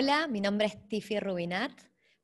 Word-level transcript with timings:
Hola, 0.00 0.28
mi 0.28 0.40
nombre 0.40 0.68
es 0.68 0.78
Tiffy 0.86 1.18
Rubinat. 1.18 1.72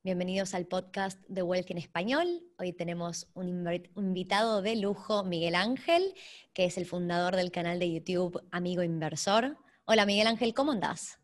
Bienvenidos 0.05 0.55
al 0.55 0.65
podcast 0.65 1.21
de 1.27 1.43
Wealth 1.43 1.73
en 1.73 1.79
Español. 1.79 2.41
Hoy 2.57 2.73
tenemos 2.73 3.27
un 3.35 3.69
invitado 3.97 4.63
de 4.63 4.77
lujo, 4.77 5.25
Miguel 5.25 5.57
Ángel, 5.57 6.15
que 6.53 6.67
es 6.67 6.79
el 6.79 6.87
fundador 6.87 7.35
del 7.35 7.51
canal 7.51 7.81
de 7.81 7.93
YouTube 7.93 8.41
Amigo 8.53 8.85
Inversor. 8.85 9.57
Hola 9.87 10.07
Miguel 10.07 10.29
Ángel, 10.29 10.55
¿cómo 10.55 10.71
andás? 10.71 11.19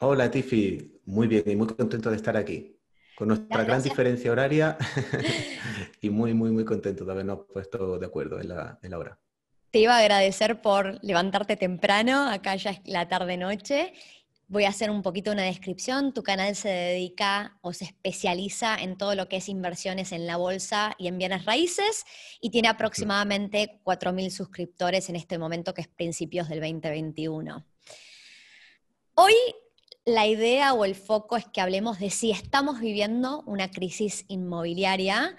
Hola 0.00 0.30
Tiffy, 0.30 1.00
muy 1.06 1.26
bien 1.26 1.44
y 1.46 1.56
muy 1.56 1.68
contento 1.68 2.10
de 2.10 2.16
estar 2.16 2.36
aquí. 2.36 2.78
Con 3.16 3.28
nuestra 3.28 3.64
gran 3.64 3.82
diferencia 3.82 4.30
horaria 4.30 4.76
y 6.02 6.10
muy, 6.10 6.34
muy, 6.34 6.50
muy 6.50 6.66
contento 6.66 7.06
de 7.06 7.12
habernos 7.12 7.46
puesto 7.50 7.98
de 7.98 8.04
acuerdo 8.04 8.38
en 8.38 8.48
la, 8.48 8.78
en 8.82 8.90
la 8.90 8.98
hora. 8.98 9.18
Te 9.70 9.80
iba 9.80 9.96
a 9.96 10.00
agradecer 10.00 10.62
por 10.62 10.98
levantarte 11.02 11.56
temprano, 11.56 12.28
acá 12.30 12.56
ya 12.56 12.70
es 12.70 12.80
la 12.84 13.06
tarde-noche, 13.06 13.92
Voy 14.50 14.64
a 14.64 14.70
hacer 14.70 14.90
un 14.90 15.02
poquito 15.02 15.30
una 15.30 15.42
descripción. 15.42 16.14
Tu 16.14 16.22
canal 16.22 16.56
se 16.56 16.70
dedica 16.70 17.58
o 17.60 17.74
se 17.74 17.84
especializa 17.84 18.76
en 18.76 18.96
todo 18.96 19.14
lo 19.14 19.28
que 19.28 19.36
es 19.36 19.48
inversiones 19.50 20.10
en 20.10 20.26
la 20.26 20.38
bolsa 20.38 20.94
y 20.96 21.08
en 21.08 21.18
bienes 21.18 21.44
raíces 21.44 22.06
y 22.40 22.48
tiene 22.48 22.68
aproximadamente 22.68 23.78
4.000 23.84 24.30
suscriptores 24.30 25.10
en 25.10 25.16
este 25.16 25.36
momento, 25.36 25.74
que 25.74 25.82
es 25.82 25.88
principios 25.88 26.48
del 26.48 26.60
2021. 26.60 27.62
Hoy 29.16 29.34
la 30.06 30.26
idea 30.26 30.72
o 30.72 30.86
el 30.86 30.94
foco 30.94 31.36
es 31.36 31.44
que 31.44 31.60
hablemos 31.60 31.98
de 31.98 32.08
si 32.08 32.30
estamos 32.30 32.80
viviendo 32.80 33.42
una 33.44 33.70
crisis 33.70 34.24
inmobiliaria, 34.28 35.36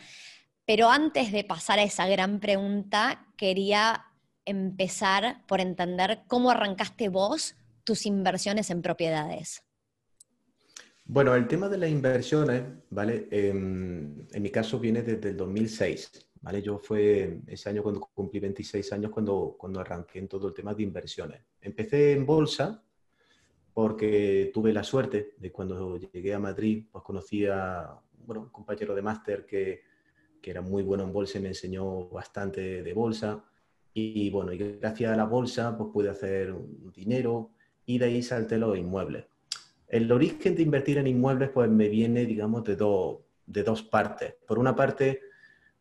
pero 0.66 0.92
antes 0.92 1.32
de 1.32 1.44
pasar 1.44 1.80
a 1.80 1.84
esa 1.84 2.08
gran 2.08 2.40
pregunta, 2.40 3.26
quería 3.38 4.06
empezar 4.46 5.44
por 5.48 5.62
entender 5.62 6.22
cómo 6.28 6.52
arrancaste 6.52 7.10
vos 7.10 7.56
tus 7.90 8.06
inversiones 8.06 8.70
en 8.70 8.84
propiedades? 8.84 9.64
Bueno, 11.06 11.34
el 11.34 11.48
tema 11.48 11.68
de 11.70 11.80
las 11.80 11.90
inversiones, 11.90 12.62
¿vale? 12.92 13.28
Em, 13.32 14.28
en 14.32 14.42
mi 14.44 14.52
caso 14.52 14.80
viene 14.80 15.02
desde 15.02 15.30
el 15.30 15.38
2006, 15.38 16.12
¿vale? 16.40 16.62
Yo 16.62 16.78
fue 16.78 17.42
ese 17.48 17.68
año 17.68 17.82
cuando 17.82 18.02
cumplí 18.14 18.40
26 18.40 18.94
años 18.94 19.10
cuando, 19.12 19.56
cuando 19.58 19.80
arranqué 19.80 20.20
en 20.20 20.28
todo 20.28 20.50
el 20.50 20.54
tema 20.54 20.76
de 20.76 20.84
inversiones. 20.84 21.42
Empecé 21.60 22.12
en 22.12 22.28
bolsa 22.28 22.84
porque 23.74 24.52
tuve 24.54 24.72
la 24.72 24.84
suerte 24.84 25.34
de 25.36 25.52
cuando 25.52 25.98
llegué 25.98 26.36
a 26.36 26.40
Madrid, 26.40 26.86
pues 26.92 27.04
conocí 27.04 27.48
a 27.48 28.00
bueno, 28.24 28.42
un 28.42 28.50
compañero 28.50 28.94
de 28.94 29.02
máster 29.02 29.48
que, 29.48 29.82
que 30.40 30.52
era 30.52 30.62
muy 30.62 30.84
bueno 30.84 31.06
en 31.06 31.12
bolsa 31.12 31.40
y 31.40 31.42
me 31.42 31.48
enseñó 31.48 32.08
bastante 32.10 32.84
de 32.84 32.94
bolsa. 32.94 33.44
Y 33.96 34.30
bueno, 34.30 34.54
y 34.54 34.60
gracias 34.60 35.12
a 35.12 35.16
la 35.16 35.26
bolsa, 35.26 35.76
pues 35.76 35.90
pude 35.92 36.10
hacer 36.10 36.54
dinero, 36.94 37.54
y 37.90 37.98
de 37.98 38.06
ahí 38.06 38.22
salté 38.22 38.60
los 38.60 38.78
inmuebles. 38.78 39.26
El 39.88 40.12
origen 40.12 40.56
de 40.56 40.62
invertir 40.62 41.00
en 41.00 41.08
inmuebles 41.08 41.50
pues 41.50 41.68
me 41.72 41.90
viene, 41.90 42.24
digamos, 42.24 42.64
de, 42.64 42.76
de 42.76 43.64
dos 43.64 43.82
partes. 43.82 44.36
Por 44.46 44.60
una 44.60 44.76
parte, 44.76 45.22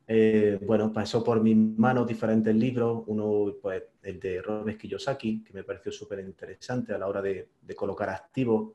eh, 0.06 0.58
bueno, 0.62 0.90
pasó 0.90 1.22
por 1.22 1.42
mis 1.42 1.54
manos 1.54 2.06
diferentes 2.06 2.54
libros, 2.54 3.04
uno 3.08 3.52
pues 3.60 3.82
el 4.02 4.18
de 4.18 4.40
Robert 4.40 4.80
Kiyosaki, 4.80 5.44
que 5.44 5.52
me 5.52 5.64
pareció 5.64 5.92
súper 5.92 6.20
interesante 6.20 6.94
a 6.94 6.98
la 6.98 7.08
hora 7.08 7.20
de, 7.20 7.50
colocar 7.76 8.08
activos. 8.08 8.72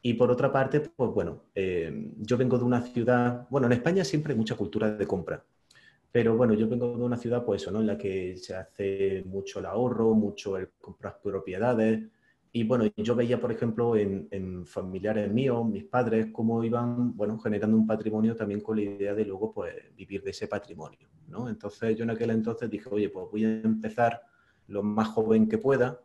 Y 0.00 0.14
por 0.14 0.30
otra 0.30 0.50
parte, 0.50 0.80
pues 0.80 1.10
bueno, 1.10 1.42
eh, 1.54 2.10
yo 2.20 2.38
vengo 2.38 2.56
de 2.56 2.64
una 2.64 2.80
ciudad, 2.80 3.46
bueno, 3.50 3.66
en 3.66 3.74
España 3.74 4.02
siempre 4.02 4.32
hay 4.32 4.38
mucha 4.38 4.56
cultura 4.56 4.90
de 4.90 5.06
compra, 5.06 5.44
pero 6.10 6.38
bueno, 6.38 6.54
yo 6.54 6.66
vengo 6.66 6.96
de 6.96 7.04
una 7.04 7.18
ciudad, 7.18 7.44
pues 7.44 7.70
¿no? 7.70 7.80
En 7.80 7.86
la 7.86 7.98
que 7.98 8.38
se 8.38 8.54
hace 8.54 9.22
mucho 9.26 9.58
el 9.58 9.66
ahorro, 9.66 10.14
mucho 10.14 10.56
el 10.56 10.70
comprar 10.80 11.20
propiedades, 11.22 12.00
y 12.54 12.64
bueno, 12.64 12.84
yo 12.96 13.14
veía, 13.14 13.40
por 13.40 13.50
ejemplo, 13.50 13.96
en, 13.96 14.66
familiares 14.66 15.32
míos, 15.32 15.66
mis 15.66 15.84
padres, 15.84 16.26
cómo 16.32 16.62
iban, 16.62 17.16
bueno, 17.16 17.38
generando 17.38 17.76
un 17.76 17.86
patrimonio 17.86 18.36
también 18.36 18.60
con 18.60 18.76
la 18.76 18.82
idea 18.82 19.14
de 19.14 19.24
luego, 19.24 19.52
pues, 19.52 19.74
vivir 19.96 20.22
de 20.22 20.30
ese 20.30 20.48
patrimonio, 20.48 21.08
¿no? 21.28 21.48
Entonces 21.48 21.96
yo 21.96 22.04
en 22.04 22.10
aquel 22.10 22.30
entonces 22.30 22.68
dije, 22.68 22.88
oye, 22.90 23.08
pues 23.08 23.26
voy 23.30 23.44
a 23.44 23.60
empezar 23.62 24.22
lo 24.68 24.82
más 24.82 25.08
joven 25.08 25.48
que 25.48 25.56
pueda 25.56 26.00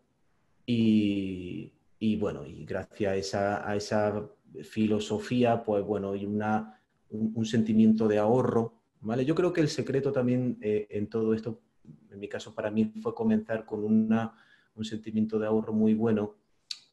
y, 0.65 1.73
y 1.99 2.15
bueno, 2.15 2.45
y 2.45 2.65
gracias 2.65 3.11
a 3.11 3.15
esa, 3.15 3.69
a 3.69 3.75
esa, 3.75 4.29
filosofía, 4.63 5.63
pues 5.63 5.83
bueno, 5.83 6.15
y 6.15 6.25
una, 6.25 6.79
un, 7.09 7.45
sentimiento 7.45 8.07
de 8.07 8.17
ahorro, 8.17 8.73
¿vale? 9.01 9.25
Yo 9.25 9.35
creo 9.35 9.53
que 9.53 9.61
el 9.61 9.67
secreto 9.67 10.11
también 10.11 10.57
eh, 10.61 10.87
en 10.89 11.07
todo 11.07 11.33
esto, 11.33 11.59
en 12.09 12.19
mi 12.19 12.27
caso 12.27 12.55
para 12.55 12.71
mí, 12.71 12.85
fue 13.01 13.13
comenzar 13.13 13.65
con 13.65 13.83
una 13.83 14.33
un 14.77 14.85
sentimiento 14.85 15.39
de 15.39 15.47
ahorro 15.47 15.73
muy 15.73 15.93
bueno, 15.93 16.35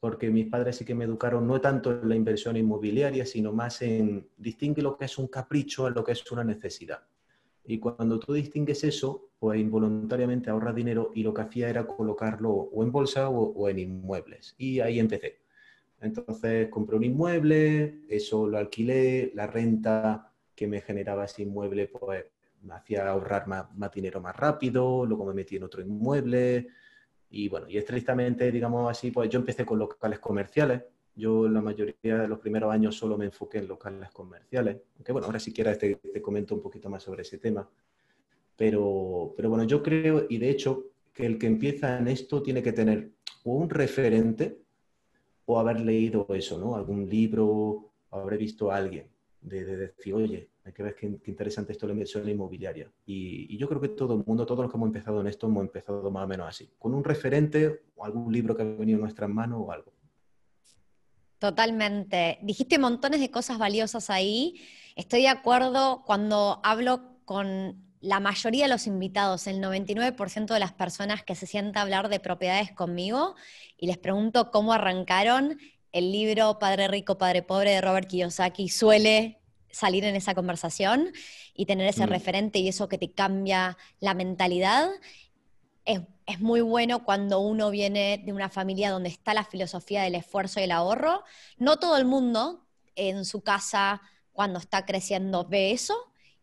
porque 0.00 0.30
mis 0.30 0.46
padres 0.46 0.76
sí 0.76 0.84
que 0.84 0.94
me 0.94 1.04
educaron 1.04 1.46
no 1.46 1.60
tanto 1.60 1.90
en 1.90 2.08
la 2.08 2.14
inversión 2.14 2.56
inmobiliaria, 2.56 3.24
sino 3.24 3.52
más 3.52 3.80
en 3.82 4.28
distinguir 4.36 4.84
lo 4.84 4.96
que 4.96 5.06
es 5.06 5.16
un 5.18 5.28
capricho 5.28 5.86
a 5.86 5.90
lo 5.90 6.04
que 6.04 6.12
es 6.12 6.30
una 6.30 6.44
necesidad. 6.44 7.00
Y 7.66 7.78
cuando 7.78 8.18
tú 8.18 8.34
distingues 8.34 8.84
eso, 8.84 9.30
pues 9.38 9.58
involuntariamente 9.58 10.50
ahorras 10.50 10.74
dinero 10.74 11.10
y 11.14 11.22
lo 11.22 11.32
que 11.32 11.42
hacía 11.42 11.70
era 11.70 11.86
colocarlo 11.86 12.50
o 12.50 12.82
en 12.82 12.92
bolsa 12.92 13.30
o, 13.30 13.68
en 13.68 13.78
inmuebles. 13.78 14.54
Y 14.58 14.80
ahí 14.80 14.98
empecé. 14.98 15.38
Entonces 16.00 16.68
compré 16.68 16.96
un 16.96 17.04
inmueble, 17.04 18.02
eso 18.08 18.46
lo 18.46 18.58
alquilé, 18.58 19.32
la 19.34 19.46
renta 19.46 20.32
que 20.54 20.66
me 20.66 20.82
generaba 20.82 21.24
ese 21.24 21.42
inmueble 21.42 21.88
pues 21.88 22.26
me 22.60 22.74
hacía 22.74 23.08
ahorrar 23.08 23.46
más, 23.46 23.74
más 23.74 23.90
dinero 23.92 24.20
más 24.20 24.36
rápido, 24.36 25.06
luego 25.06 25.24
me 25.26 25.34
metí 25.34 25.56
en 25.56 25.64
otro 25.64 25.80
inmueble, 25.80 26.68
y 27.34 27.48
bueno, 27.48 27.68
y 27.68 27.76
estrictamente, 27.76 28.52
digamos 28.52 28.88
así, 28.88 29.10
pues 29.10 29.28
yo 29.28 29.40
empecé 29.40 29.66
con 29.66 29.76
locales 29.76 30.20
comerciales. 30.20 30.82
Yo 31.16 31.48
la 31.48 31.60
mayoría 31.60 32.18
de 32.18 32.28
los 32.28 32.38
primeros 32.38 32.72
años 32.72 32.96
solo 32.96 33.18
me 33.18 33.24
enfoqué 33.24 33.58
en 33.58 33.66
locales 33.66 34.08
comerciales. 34.12 34.76
Aunque 34.96 35.10
bueno, 35.10 35.26
ahora 35.26 35.40
si 35.40 35.52
quieres 35.52 35.76
te, 35.76 35.96
te 35.96 36.22
comento 36.22 36.54
un 36.54 36.62
poquito 36.62 36.88
más 36.88 37.02
sobre 37.02 37.22
ese 37.22 37.38
tema. 37.38 37.68
Pero, 38.56 39.34
pero 39.36 39.50
bueno, 39.50 39.64
yo 39.64 39.82
creo, 39.82 40.26
y 40.28 40.38
de 40.38 40.48
hecho, 40.48 40.86
que 41.12 41.26
el 41.26 41.36
que 41.36 41.48
empieza 41.48 41.98
en 41.98 42.06
esto 42.06 42.40
tiene 42.40 42.62
que 42.62 42.72
tener 42.72 43.10
un 43.42 43.68
referente 43.68 44.60
o 45.46 45.58
haber 45.58 45.80
leído 45.80 46.28
eso, 46.30 46.56
¿no? 46.56 46.76
Algún 46.76 47.08
libro, 47.08 47.48
o 47.48 47.90
haber 48.10 48.38
visto 48.38 48.70
a 48.70 48.76
alguien, 48.76 49.08
de, 49.40 49.64
de 49.64 49.76
decir, 49.76 50.14
oye, 50.14 50.50
hay 50.64 50.72
que 50.72 50.82
ver 50.82 50.94
qué, 50.94 51.06
interesante 51.26 51.72
esto 51.72 51.86
de 51.86 51.94
la 51.94 52.30
inmobiliaria. 52.30 52.90
Y, 53.04 53.56
yo 53.58 53.68
creo 53.68 53.80
que 53.80 53.88
todo 53.88 54.14
el 54.14 54.24
mundo, 54.24 54.46
todos 54.46 54.62
los 54.62 54.70
que 54.70 54.76
hemos 54.76 54.86
empezado 54.86 55.20
en 55.20 55.26
esto, 55.26 55.46
hemos 55.46 55.62
empezado 55.62 56.10
más 56.10 56.24
o 56.24 56.26
menos 56.26 56.48
así, 56.48 56.70
con 56.78 56.94
un 56.94 57.04
referente 57.04 57.82
o 57.94 58.04
algún 58.04 58.32
libro 58.32 58.56
que 58.56 58.62
ha 58.62 58.64
venido 58.64 58.96
en 58.96 59.02
nuestras 59.02 59.28
manos 59.28 59.60
o 59.62 59.70
algo. 59.70 59.92
Totalmente. 61.38 62.38
Dijiste 62.42 62.78
montones 62.78 63.20
de 63.20 63.30
cosas 63.30 63.58
valiosas 63.58 64.08
ahí. 64.08 64.60
Estoy 64.96 65.22
de 65.22 65.28
acuerdo 65.28 66.02
cuando 66.06 66.60
hablo 66.64 67.18
con 67.26 67.84
la 68.00 68.20
mayoría 68.20 68.64
de 68.64 68.70
los 68.70 68.86
invitados, 68.86 69.46
el 69.46 69.62
99% 69.62 70.46
de 70.52 70.60
las 70.60 70.72
personas 70.72 71.22
que 71.22 71.34
se 71.34 71.46
sientan 71.46 71.76
a 71.76 71.82
hablar 71.82 72.08
de 72.08 72.20
propiedades 72.20 72.70
conmigo 72.72 73.34
y 73.78 73.86
les 73.86 73.98
pregunto 73.98 74.50
cómo 74.50 74.74
arrancaron, 74.74 75.58
el 75.92 76.12
libro 76.12 76.58
Padre 76.58 76.88
Rico, 76.88 77.16
Padre 77.16 77.42
Pobre 77.42 77.70
de 77.70 77.80
Robert 77.80 78.08
Kiyosaki 78.08 78.68
suele 78.68 79.43
salir 79.74 80.04
en 80.04 80.14
esa 80.14 80.34
conversación 80.34 81.12
y 81.52 81.66
tener 81.66 81.88
ese 81.88 82.06
mm. 82.06 82.10
referente 82.10 82.58
y 82.60 82.68
eso 82.68 82.88
que 82.88 82.98
te 82.98 83.10
cambia 83.12 83.76
la 84.00 84.14
mentalidad. 84.14 84.88
Es, 85.84 86.00
es, 86.26 86.40
muy 86.40 86.60
bueno 86.60 87.04
cuando 87.04 87.40
uno 87.40 87.70
viene 87.70 88.22
de 88.24 88.32
una 88.32 88.48
familia 88.48 88.90
donde 88.90 89.10
está 89.10 89.34
la 89.34 89.44
filosofía 89.44 90.02
del 90.02 90.14
esfuerzo 90.14 90.60
y 90.60 90.64
el 90.64 90.70
ahorro. 90.70 91.24
No 91.58 91.78
todo 91.78 91.96
el 91.96 92.04
mundo 92.04 92.64
en 92.94 93.24
su 93.24 93.42
casa 93.42 94.00
cuando 94.32 94.58
está 94.58 94.86
creciendo 94.86 95.44
ve 95.44 95.72
eso 95.72 95.94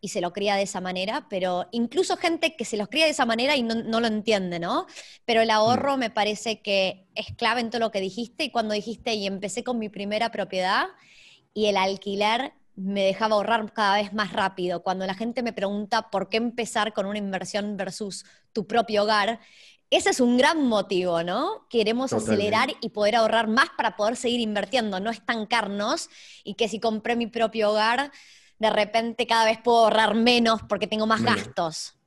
y 0.02 0.10
se 0.10 0.20
lo 0.20 0.34
cría 0.34 0.56
de 0.56 0.64
esa 0.64 0.82
manera, 0.82 1.28
pero 1.30 1.68
incluso 1.72 2.18
gente 2.18 2.56
que 2.56 2.66
se 2.66 2.76
los 2.76 2.90
cría 2.90 3.06
de 3.06 3.12
esa 3.12 3.26
manera 3.26 3.56
y 3.56 3.62
no, 3.62 3.76
no 3.76 4.00
lo 4.00 4.08
entiende, 4.08 4.60
¿no? 4.60 4.88
Pero 5.26 5.42
el 5.42 5.52
ahorro 5.52 5.96
mm. 5.96 6.00
me 6.00 6.10
parece 6.10 6.62
que 6.62 7.08
es 7.16 7.28
clave 7.36 7.62
en 7.62 7.70
todo 7.70 7.80
lo 7.80 7.92
que 7.92 8.02
dijiste 8.02 8.44
y 8.44 8.50
cuando 8.50 8.74
dijiste 8.74 9.14
y 9.14 9.28
empecé 9.28 9.64
con 9.64 9.80
mi 9.80 9.90
primera 9.90 10.32
propiedad 10.32 10.88
y 11.54 11.68
el 11.68 11.78
alquiler 11.78 12.54
me 12.76 13.06
dejaba 13.06 13.36
ahorrar 13.36 13.72
cada 13.74 13.98
vez 13.98 14.14
más 14.14 14.34
rápido. 14.34 14.82
Cuando 14.84 15.06
la 15.06 15.14
gente 15.14 15.44
me 15.44 15.54
pregunta 15.54 16.10
por 16.10 16.30
qué 16.30 16.38
empezar 16.38 16.94
con 16.94 17.06
una 17.06 17.18
inversión 17.18 17.78
versus 17.78 18.26
tu 18.54 18.66
propio 18.66 19.04
hogar, 19.04 19.40
ese 19.90 20.12
es 20.12 20.22
un 20.22 20.38
gran 20.38 20.66
motivo, 20.68 21.22
¿no? 21.22 21.68
Queremos 21.70 22.14
acelerar 22.14 22.70
y 22.80 22.90
poder 22.90 23.18
ahorrar 23.18 23.48
más 23.48 23.70
para 23.76 23.98
poder 23.98 24.16
seguir 24.16 24.40
invirtiendo, 24.40 25.02
no 25.02 25.10
estancarnos 25.10 26.10
y 26.46 26.54
que 26.54 26.70
si 26.70 26.80
compré 26.80 27.18
mi 27.18 27.28
propio 27.28 27.72
hogar, 27.72 28.12
de 28.58 28.70
repente 28.70 29.28
cada 29.28 29.46
vez 29.46 29.60
puedo 29.62 29.80
ahorrar 29.80 30.16
menos 30.16 30.62
porque 30.64 30.88
tengo 30.88 31.06
más 31.08 31.22
gastos. 31.22 31.98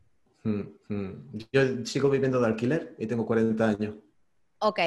Hmm, 0.44 0.62
hmm. 0.88 1.38
Yo 1.52 1.84
sigo 1.84 2.08
viviendo 2.08 2.40
de 2.40 2.46
alquiler 2.46 2.94
y 2.98 3.06
tengo 3.06 3.26
40 3.26 3.68
años. 3.68 3.94
Ok, 4.60 4.80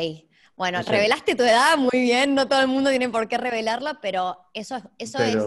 bueno, 0.57 0.81
revelaste 0.81 1.35
tu 1.35 1.43
edad 1.43 1.77
muy 1.77 2.01
bien, 2.01 2.33
no 2.33 2.47
todo 2.47 2.61
el 2.61 2.67
mundo 2.67 2.89
tiene 2.89 3.09
por 3.09 3.27
qué 3.27 3.37
revelarla, 3.37 4.01
pero 4.01 4.49
eso, 4.55 4.81
eso 4.97 5.19
es 5.19 5.37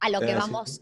a 0.00 0.08
lo 0.08 0.20
que 0.20 0.34
vamos, 0.34 0.80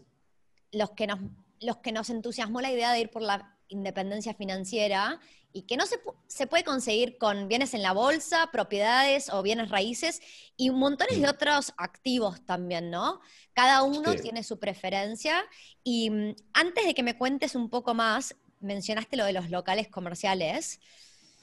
los 0.71 0.91
que, 0.91 1.07
nos, 1.07 1.19
los 1.59 1.77
que 1.77 1.91
nos 1.91 2.09
entusiasmó 2.09 2.61
la 2.61 2.71
idea 2.71 2.93
de 2.93 3.01
ir 3.01 3.11
por 3.11 3.21
la 3.21 3.57
independencia 3.67 4.33
financiera 4.33 5.19
y 5.51 5.63
que 5.63 5.75
no 5.75 5.85
se, 5.85 5.99
se, 6.27 6.47
puede 6.47 6.63
conseguir 6.63 7.17
con 7.17 7.49
bienes 7.49 7.73
en 7.73 7.81
la 7.81 7.91
bolsa, 7.91 8.49
propiedades 8.51 9.29
o 9.29 9.41
bienes 9.41 9.69
raíces 9.69 10.21
y 10.55 10.69
montones 10.69 11.19
de 11.19 11.27
otros 11.27 11.73
activos 11.77 12.45
también, 12.45 12.89
¿no? 12.89 13.19
Cada 13.53 13.83
uno 13.83 14.15
tiene 14.15 14.43
su 14.43 14.57
preferencia 14.57 15.43
y 15.83 16.09
mm, 16.09 16.35
antes 16.53 16.85
de 16.85 16.93
que 16.93 17.03
me 17.03 17.17
cuentes 17.17 17.55
un 17.55 17.69
poco 17.69 17.93
más, 17.93 18.35
mencionaste 18.61 19.17
lo 19.17 19.25
de 19.25 19.33
los 19.33 19.49
locales 19.49 19.89
comerciales. 19.89 20.79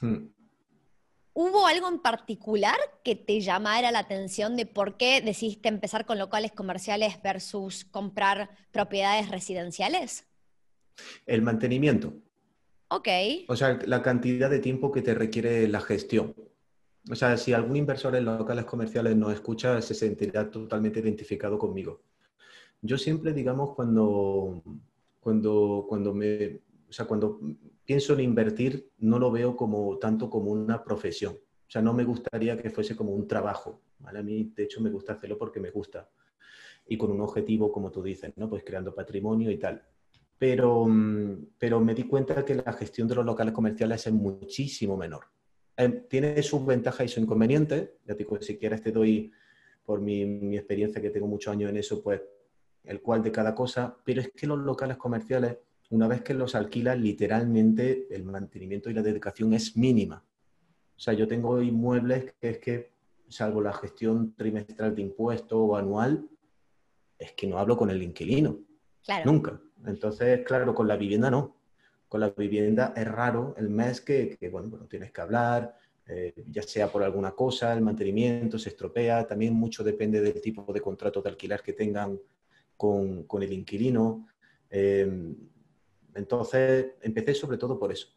Hmm. 0.01 0.29
¿Hubo 1.35 1.67
algo 1.67 1.89
en 1.89 1.99
particular 1.99 2.77
que 3.03 3.17
te 3.17 3.41
llamara 3.41 3.91
la 3.91 4.01
atención 4.01 4.55
de 4.55 4.67
por 4.67 4.99
qué 4.99 5.23
decidiste 5.23 5.69
empezar 5.69 6.05
con 6.05 6.19
locales 6.19 6.53
comerciales 6.53 7.23
versus 7.23 7.87
comprar 7.87 8.51
propiedades 8.71 9.31
residenciales? 9.31 10.27
El 11.25 11.41
mantenimiento. 11.41 12.13
Ok. 12.89 13.09
O 13.49 13.57
sea, 13.57 13.79
la 13.87 14.03
cantidad 14.03 14.51
de 14.51 14.59
tiempo 14.59 14.93
que 14.93 15.01
te 15.01 15.15
requiere 15.15 15.67
la 15.69 15.81
gestión. 15.81 16.35
O 17.11 17.15
sea, 17.15 17.39
si 17.39 17.55
algún 17.55 17.77
inversor 17.77 18.15
en 18.15 18.27
locales 18.27 18.67
comerciales 18.67 19.17
nos 19.17 19.33
escucha, 19.33 19.81
se 19.81 19.95
sentirá 19.95 20.51
totalmente 20.51 21.01
identificado 21.01 21.59
conmigo. 21.59 22.03
Yo 22.83 22.99
siempre, 22.99 23.33
digamos, 23.33 23.75
cuando, 23.75 24.63
cuando, 25.19 25.87
cuando 25.89 26.13
me, 26.13 26.61
o 26.93 26.95
sea, 26.95 27.07
cuando 27.07 27.41
pienso 27.87 28.13
en 28.13 28.21
invertir, 28.21 28.91
no 28.99 29.19
lo 29.19 29.31
veo 29.31 29.57
como 29.57 29.97
tanto 29.97 30.29
como 30.29 30.51
una 30.51 30.85
profesión. 30.85 31.33
O 31.33 31.71
sea, 31.73 31.81
no 31.81 31.95
me 31.95 32.05
gustaría 32.05 32.61
que 32.61 32.69
fuese 32.69 32.95
como 32.95 33.13
un 33.13 33.27
trabajo. 33.27 33.81
¿vale? 33.99 34.19
A 34.19 34.23
mí, 34.23 34.53
de 34.55 34.65
hecho, 34.65 34.83
me 34.83 34.91
gusta 34.91 35.15
hacerlo 35.15 35.39
porque 35.39 35.59
me 35.59 35.71
gusta. 35.71 36.11
Y 36.87 36.99
con 36.99 37.11
un 37.11 37.23
objetivo, 37.23 37.73
como 37.73 37.91
tú 37.91 38.03
dices, 38.03 38.35
¿no? 38.37 38.47
Pues 38.47 38.63
creando 38.63 38.95
patrimonio 38.95 39.51
y 39.51 39.57
tal. 39.57 39.83
Pero, 40.37 40.85
mm, 40.87 41.47
pero 41.59 41.81
me 41.81 41.95
di 41.95 42.03
cuenta 42.03 42.45
que 42.45 42.57
la 42.57 42.75
gestión 42.75 43.09
de 43.09 43.15
los 43.15 43.25
locales 43.25 43.55
comerciales 43.55 44.07
es 44.07 44.13
muchísimo 44.13 44.95
menor. 44.95 45.25
Eh, 45.79 46.05
tiene 46.11 46.43
sus 46.43 46.67
ventajas 46.67 47.07
y 47.07 47.09
sus 47.09 47.23
inconvenientes. 47.23 47.89
Ya 48.05 48.15
te 48.15 48.19
digo, 48.25 48.39
si 48.43 48.59
quieres 48.59 48.83
te 48.83 48.93
doy, 48.93 49.33
por 49.83 50.03
mi, 50.03 50.27
mi 50.27 50.59
experiencia 50.59 51.01
que 51.01 51.09
tengo 51.09 51.27
muchos 51.27 51.55
años 51.55 51.71
en 51.71 51.79
eso, 51.79 52.03
pues 52.03 52.21
el 52.85 53.01
cual 53.01 53.23
de 53.23 53.33
cada 53.33 53.55
cosa. 53.55 53.97
Pero 54.05 54.21
es 54.21 54.31
que 54.37 54.47
los 54.47 54.59
locales 54.59 54.99
comerciales 54.99 55.57
una 55.93 56.09
vez 56.09 56.23
que 56.23 56.33
los 56.33 56.55
alquilas, 56.55 56.99
literalmente 56.99 58.07
el 58.11 58.25
mantenimiento 58.25 58.89
y 58.89 58.95
la 58.95 59.03
dedicación 59.03 59.53
es 59.53 59.77
mínima. 59.77 60.25
O 60.97 60.99
sea, 60.99 61.13
yo 61.13 61.29
tengo 61.29 61.61
inmuebles 61.61 62.33
que 62.41 62.49
es 62.49 62.59
que, 62.59 62.93
salvo 63.29 63.61
la 63.61 63.75
gestión 63.75 64.35
trimestral 64.35 64.95
de 64.95 65.03
impuesto 65.03 65.63
o 65.63 65.77
anual, 65.77 66.27
es 67.19 67.33
que 67.33 67.47
no 67.47 67.59
hablo 67.59 67.77
con 67.77 67.91
el 67.91 68.03
inquilino. 68.03 68.59
Claro. 69.05 69.31
Nunca. 69.31 69.61
Entonces, 69.85 70.41
claro, 70.47 70.75
con 70.75 70.89
la 70.89 70.97
vivienda 70.97 71.31
no. 71.31 71.57
Con 72.09 72.21
la 72.21 72.31
vivienda 72.31 72.95
es 72.97 73.07
raro 73.07 73.55
el 73.59 73.69
mes 73.69 74.01
que, 74.01 74.39
bueno, 74.51 74.71
bueno, 74.71 74.87
tienes 74.87 75.13
que 75.13 75.21
hablar, 75.21 75.77
eh, 76.07 76.33
ya 76.49 76.63
sea 76.63 76.91
por 76.91 77.03
alguna 77.03 77.33
cosa, 77.33 77.71
el 77.75 77.83
mantenimiento 77.83 78.59
se 78.59 78.71
estropea, 78.71 79.27
también 79.27 79.53
mucho 79.53 79.85
depende 79.85 80.23
del 80.23 80.41
tipo 80.41 80.73
de 80.73 80.81
contrato 80.81 81.21
de 81.21 81.29
alquiler 81.29 81.61
que 81.61 81.75
tengan 81.75 82.19
con, 82.79 83.27
el 83.43 83.53
inquilino. 83.53 84.27
Eh, 84.71 85.35
entonces, 86.15 86.93
empecé 87.03 87.35
sobre 87.35 87.59
todo 87.59 87.79
por 87.79 87.93
eso. 87.93 88.09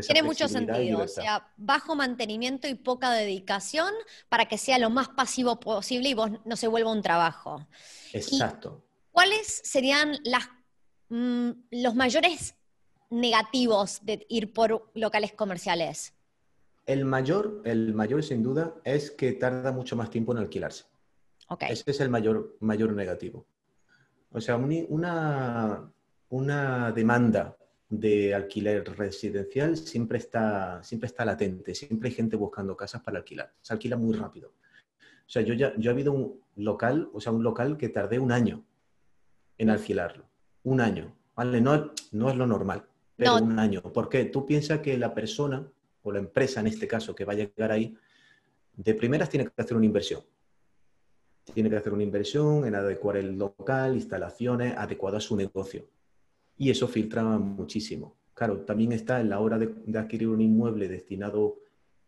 Tiene 0.00 0.22
mucho 0.22 0.48
sentido, 0.48 1.00
o 1.00 1.08
sea, 1.08 1.52
bajo 1.56 1.94
mantenimiento 1.94 2.66
y 2.66 2.74
poca 2.74 3.12
dedicación 3.12 3.92
para 4.28 4.46
que 4.46 4.56
sea 4.56 4.78
lo 4.78 4.88
más 4.88 5.10
pasivo 5.10 5.60
posible 5.60 6.08
y 6.08 6.14
vos 6.14 6.30
no 6.44 6.56
se 6.56 6.66
vuelva 6.66 6.90
un 6.90 7.02
trabajo. 7.02 7.66
Exacto. 8.12 8.82
¿Cuáles 9.10 9.60
serían 9.64 10.16
las, 10.24 10.48
mm, 11.10 11.50
los 11.70 11.94
mayores 11.94 12.54
negativos 13.10 14.00
de 14.02 14.24
ir 14.30 14.52
por 14.54 14.90
locales 14.94 15.32
comerciales? 15.32 16.14
El 16.86 17.04
mayor, 17.04 17.60
el 17.64 17.94
mayor 17.94 18.24
sin 18.24 18.42
duda 18.42 18.74
es 18.84 19.10
que 19.10 19.32
tarda 19.32 19.72
mucho 19.72 19.94
más 19.94 20.10
tiempo 20.10 20.32
en 20.32 20.38
alquilarse. 20.38 20.84
Okay. 21.48 21.70
Ese 21.70 21.90
es 21.90 22.00
el 22.00 22.08
mayor, 22.08 22.56
mayor 22.60 22.94
negativo. 22.94 23.46
O 24.30 24.40
sea, 24.40 24.56
una, 24.56 25.92
una 26.32 26.92
demanda 26.92 27.58
de 27.90 28.34
alquiler 28.34 28.84
residencial 28.96 29.76
siempre 29.76 30.16
está, 30.16 30.82
siempre 30.82 31.06
está 31.06 31.26
latente, 31.26 31.74
siempre 31.74 32.08
hay 32.08 32.14
gente 32.14 32.36
buscando 32.36 32.74
casas 32.74 33.02
para 33.02 33.18
alquilar. 33.18 33.52
Se 33.60 33.74
alquila 33.74 33.98
muy 33.98 34.14
rápido. 34.14 34.48
O 34.48 35.28
sea, 35.32 35.42
yo 35.42 35.52
ya 35.52 35.74
yo 35.76 35.90
he 35.90 35.92
habido 35.92 36.12
un 36.12 36.40
local, 36.56 37.10
o 37.12 37.20
sea, 37.20 37.32
un 37.32 37.42
local 37.42 37.76
que 37.76 37.90
tardé 37.90 38.18
un 38.18 38.32
año 38.32 38.64
en 39.58 39.68
alquilarlo. 39.68 40.24
Un 40.62 40.80
año, 40.80 41.14
¿vale? 41.36 41.60
No, 41.60 41.92
no 42.12 42.30
es 42.30 42.36
lo 42.36 42.46
normal, 42.46 42.86
pero 43.14 43.36
un 43.36 43.58
año. 43.58 43.82
Porque 43.82 44.24
tú 44.24 44.46
piensas 44.46 44.80
que 44.80 44.96
la 44.96 45.12
persona, 45.12 45.70
o 46.02 46.12
la 46.12 46.18
empresa 46.18 46.60
en 46.60 46.68
este 46.68 46.88
caso, 46.88 47.14
que 47.14 47.26
va 47.26 47.34
a 47.34 47.36
llegar 47.36 47.70
ahí, 47.70 47.94
de 48.74 48.94
primeras 48.94 49.28
tiene 49.28 49.44
que 49.44 49.60
hacer 49.60 49.76
una 49.76 49.84
inversión. 49.84 50.22
Tiene 51.52 51.68
que 51.68 51.76
hacer 51.76 51.92
una 51.92 52.04
inversión 52.04 52.64
en 52.64 52.74
adecuar 52.74 53.18
el 53.18 53.36
local, 53.36 53.96
instalaciones, 53.96 54.74
adecuado 54.78 55.18
a 55.18 55.20
su 55.20 55.36
negocio 55.36 55.86
y 56.62 56.70
eso 56.70 56.86
filtra 56.86 57.24
muchísimo. 57.24 58.18
Claro, 58.34 58.60
también 58.60 58.92
está 58.92 59.20
en 59.20 59.30
la 59.30 59.40
hora 59.40 59.58
de, 59.58 59.98
adquirir 59.98 60.28
un 60.28 60.40
inmueble 60.40 60.86
destinado 60.86 61.56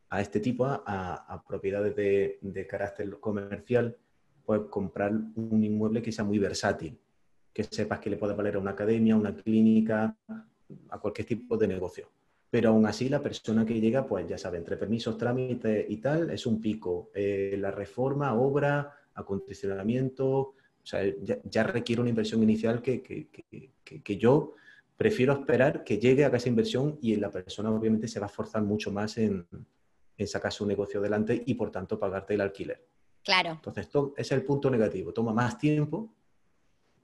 a 0.08 0.20
este 0.20 0.38
tipo, 0.38 0.64
a, 0.64 1.44
propiedades 1.48 1.96
de, 1.96 2.66
carácter 2.70 3.18
comercial, 3.18 3.96
pues 4.44 4.60
comprar 4.70 5.10
un 5.12 5.64
inmueble 5.64 6.00
que 6.02 6.12
sea 6.12 6.24
muy 6.24 6.38
versátil, 6.38 6.96
que 7.52 7.64
sepas 7.64 7.98
que 7.98 8.10
le 8.10 8.16
puede 8.16 8.34
valer 8.34 8.54
a 8.54 8.60
una 8.60 8.70
academia, 8.70 9.14
a 9.14 9.18
una 9.18 9.34
clínica, 9.34 10.16
a 10.88 10.98
cualquier 11.00 11.26
tipo 11.26 11.56
de 11.56 11.66
negocio. 11.66 12.08
Pero 12.48 12.68
aún 12.68 12.86
así 12.86 13.08
la 13.08 13.20
persona 13.20 13.66
que 13.66 13.80
llega, 13.80 14.06
pues 14.06 14.28
ya 14.28 14.38
sabe, 14.38 14.58
entre 14.58 14.76
permisos, 14.76 15.18
trámites 15.18 15.84
y 15.88 15.96
tal, 15.96 16.30
es 16.30 16.46
un 16.46 16.60
pico. 16.60 17.10
Eh, 17.12 17.56
la 17.58 17.72
reforma, 17.72 18.34
obra, 18.34 18.92
acondicionamiento, 19.14 20.54
o 20.84 20.86
sea, 20.86 21.02
ya, 21.22 21.62
requiere 21.62 22.02
una 22.02 22.10
inversión 22.10 22.42
inicial 22.42 22.82
que, 22.82 23.02
que, 23.02 24.16
yo 24.18 24.54
prefiero 24.98 25.32
esperar 25.32 25.82
que 25.82 25.98
llegue 25.98 26.26
a 26.26 26.28
esa 26.28 26.50
inversión 26.50 26.98
y 27.00 27.16
la 27.16 27.30
persona 27.30 27.70
obviamente 27.70 28.06
se 28.06 28.20
va 28.20 28.26
a 28.26 28.28
esforzar 28.28 28.62
mucho 28.62 28.92
más 28.92 29.16
en, 29.16 29.46
en 30.18 30.28
sacar 30.28 30.52
su 30.52 30.66
negocio 30.66 31.00
adelante 31.00 31.42
y 31.46 31.54
por 31.54 31.70
tanto 31.70 31.98
pagarte 31.98 32.34
el 32.34 32.42
alquiler. 32.42 32.86
Claro. 33.22 33.52
Entonces, 33.52 33.86
esto 33.86 34.12
es 34.14 34.30
el 34.32 34.44
punto 34.44 34.68
negativo. 34.68 35.14
Toma 35.14 35.32
más 35.32 35.56
tiempo, 35.56 36.14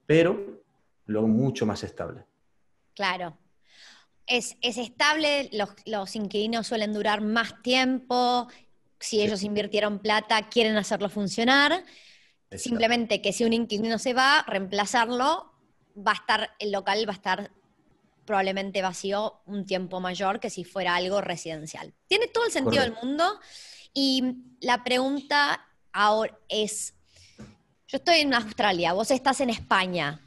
pero 0.04 0.62
luego 1.06 1.26
mucho 1.26 1.64
más 1.64 1.82
estable. 1.82 2.26
Claro. 2.94 3.38
Es, 4.26 4.58
es 4.60 4.76
estable, 4.76 5.48
los, 5.54 5.70
los, 5.86 6.14
inquilinos 6.16 6.66
suelen 6.66 6.92
durar 6.92 7.22
más 7.22 7.62
tiempo, 7.62 8.46
si 8.98 9.22
ellos 9.22 9.42
invirtieron 9.42 10.00
plata, 10.00 10.50
quieren 10.50 10.76
hacerlo 10.76 11.08
funcionar. 11.08 11.82
Simplemente 12.56 13.22
que 13.22 13.32
si 13.32 13.44
un 13.44 13.52
inquilino 13.52 13.98
se 13.98 14.12
va, 14.12 14.44
reemplazarlo, 14.46 15.52
va 15.96 16.12
a 16.12 16.14
estar, 16.14 16.50
el 16.58 16.72
local 16.72 17.04
va 17.06 17.12
a 17.12 17.16
estar 17.16 17.50
probablemente 18.24 18.82
vacío 18.82 19.40
un 19.46 19.66
tiempo 19.66 20.00
mayor 20.00 20.40
que 20.40 20.50
si 20.50 20.64
fuera 20.64 20.94
algo 20.96 21.20
residencial. 21.20 21.94
Tiene 22.06 22.28
todo 22.28 22.46
el 22.46 22.52
sentido 22.52 22.82
del 22.82 22.94
mundo. 23.02 23.40
Y 23.92 24.36
la 24.60 24.84
pregunta 24.84 25.66
ahora 25.92 26.38
es, 26.48 26.94
yo 27.88 27.96
estoy 27.96 28.20
en 28.20 28.34
Australia, 28.34 28.92
vos 28.92 29.10
estás 29.10 29.40
en 29.40 29.50
España. 29.50 30.20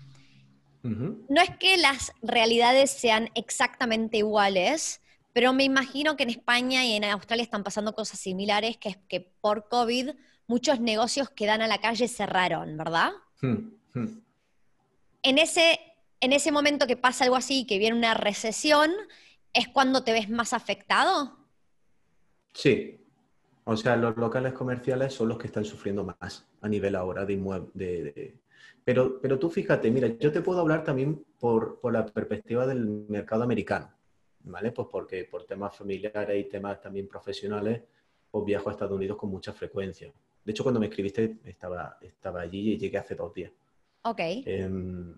No 0.84 1.42
es 1.42 1.50
que 1.58 1.78
las 1.78 2.12
realidades 2.22 2.92
sean 2.92 3.30
exactamente 3.36 4.18
iguales, 4.18 5.00
pero 5.32 5.54
me 5.54 5.64
imagino 5.64 6.18
que 6.18 6.24
en 6.24 6.30
España 6.30 6.86
y 6.86 6.94
en 6.98 7.06
Australia 7.06 7.44
están 7.44 7.64
pasando 7.64 7.96
cosas 7.96 8.20
similares, 8.20 8.76
que 8.76 8.90
es 8.90 8.98
que 9.08 9.22
por 9.40 9.70
COVID 9.70 10.10
muchos 10.48 10.80
negocios 10.80 11.30
que 11.30 11.46
dan 11.46 11.62
a 11.62 11.68
la 11.68 11.80
calle 11.80 12.08
cerraron, 12.08 12.78
¿verdad? 12.78 13.12
Hmm, 13.42 13.72
hmm. 13.94 14.22
En, 15.24 15.38
ese, 15.38 15.80
en 16.20 16.34
ese 16.34 16.52
momento 16.52 16.88
que 16.88 16.98
pasa 16.98 17.24
algo 17.24 17.36
así, 17.36 17.66
que 17.66 17.78
viene 17.78 17.98
una 17.98 18.14
recesión, 18.14 18.92
¿es 19.54 19.68
cuando 19.68 20.04
te 20.04 20.14
ves 20.14 20.30
más 20.30 20.54
afectado? 20.54 21.38
Sí. 22.54 23.00
O 23.66 23.78
sea, 23.78 23.96
los 23.96 24.18
locales 24.18 24.54
comerciales 24.54 25.14
son 25.14 25.30
los 25.30 25.38
que 25.38 25.48
están 25.48 25.64
sufriendo 25.64 26.04
más 26.04 26.46
a 26.62 26.68
nivel 26.68 26.96
ahora 26.96 27.26
de 27.26 27.34
inmuebles. 27.34 28.34
Pero, 28.84 29.22
pero 29.22 29.40
tú 29.40 29.50
fíjate, 29.50 29.90
mira, 29.90 30.10
yo 30.20 30.32
te 30.32 30.42
puedo 30.42 30.60
hablar 30.60 30.84
también 30.84 31.24
por, 31.40 31.80
por 31.80 31.94
la 31.94 32.06
perspectiva 32.06 32.68
del 32.68 33.06
mercado 33.08 33.44
americano, 33.44 33.90
¿vale? 34.42 34.74
Pues 34.74 34.90
porque 34.92 35.24
por 35.24 35.46
temas 35.46 35.78
familiares 35.78 36.46
y 36.46 36.50
temas 36.50 36.82
también 36.82 37.08
profesionales, 37.08 37.84
pues 38.30 38.44
viajo 38.44 38.68
a 38.70 38.74
Estados 38.74 38.98
Unidos 38.98 39.18
con 39.18 39.30
mucha 39.30 39.54
frecuencia. 39.54 40.12
De 40.44 40.52
hecho, 40.52 40.64
cuando 40.64 40.80
me 40.80 40.88
escribiste 40.88 41.40
estaba, 41.46 41.98
estaba 42.02 42.42
allí 42.42 42.74
y 42.74 42.78
llegué 42.78 42.98
hace 42.98 43.16
dos 43.16 43.34
días. 43.34 43.52
Ok. 44.04 44.20
Em, 44.20 45.16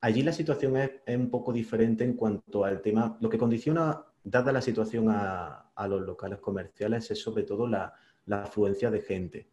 allí 0.00 0.22
la 0.22 0.32
situación 0.32 0.76
es, 0.76 0.90
un 1.08 1.30
poco 1.30 1.52
diferente 1.52 2.04
en 2.04 2.14
cuanto 2.14 2.64
al 2.64 2.80
tema. 2.80 3.16
Lo 3.20 3.28
que 3.28 3.38
condiciona, 3.38 4.04
dada 4.22 4.52
la 4.52 4.62
situación 4.62 5.08
a, 5.08 5.66
los 5.88 6.02
locales 6.02 6.38
comerciales, 6.38 7.10
es 7.10 7.20
sobre 7.20 7.42
todo 7.44 7.66
la, 7.66 7.94
afluencia 8.30 8.90
de 8.92 9.00
gente. 9.00 9.48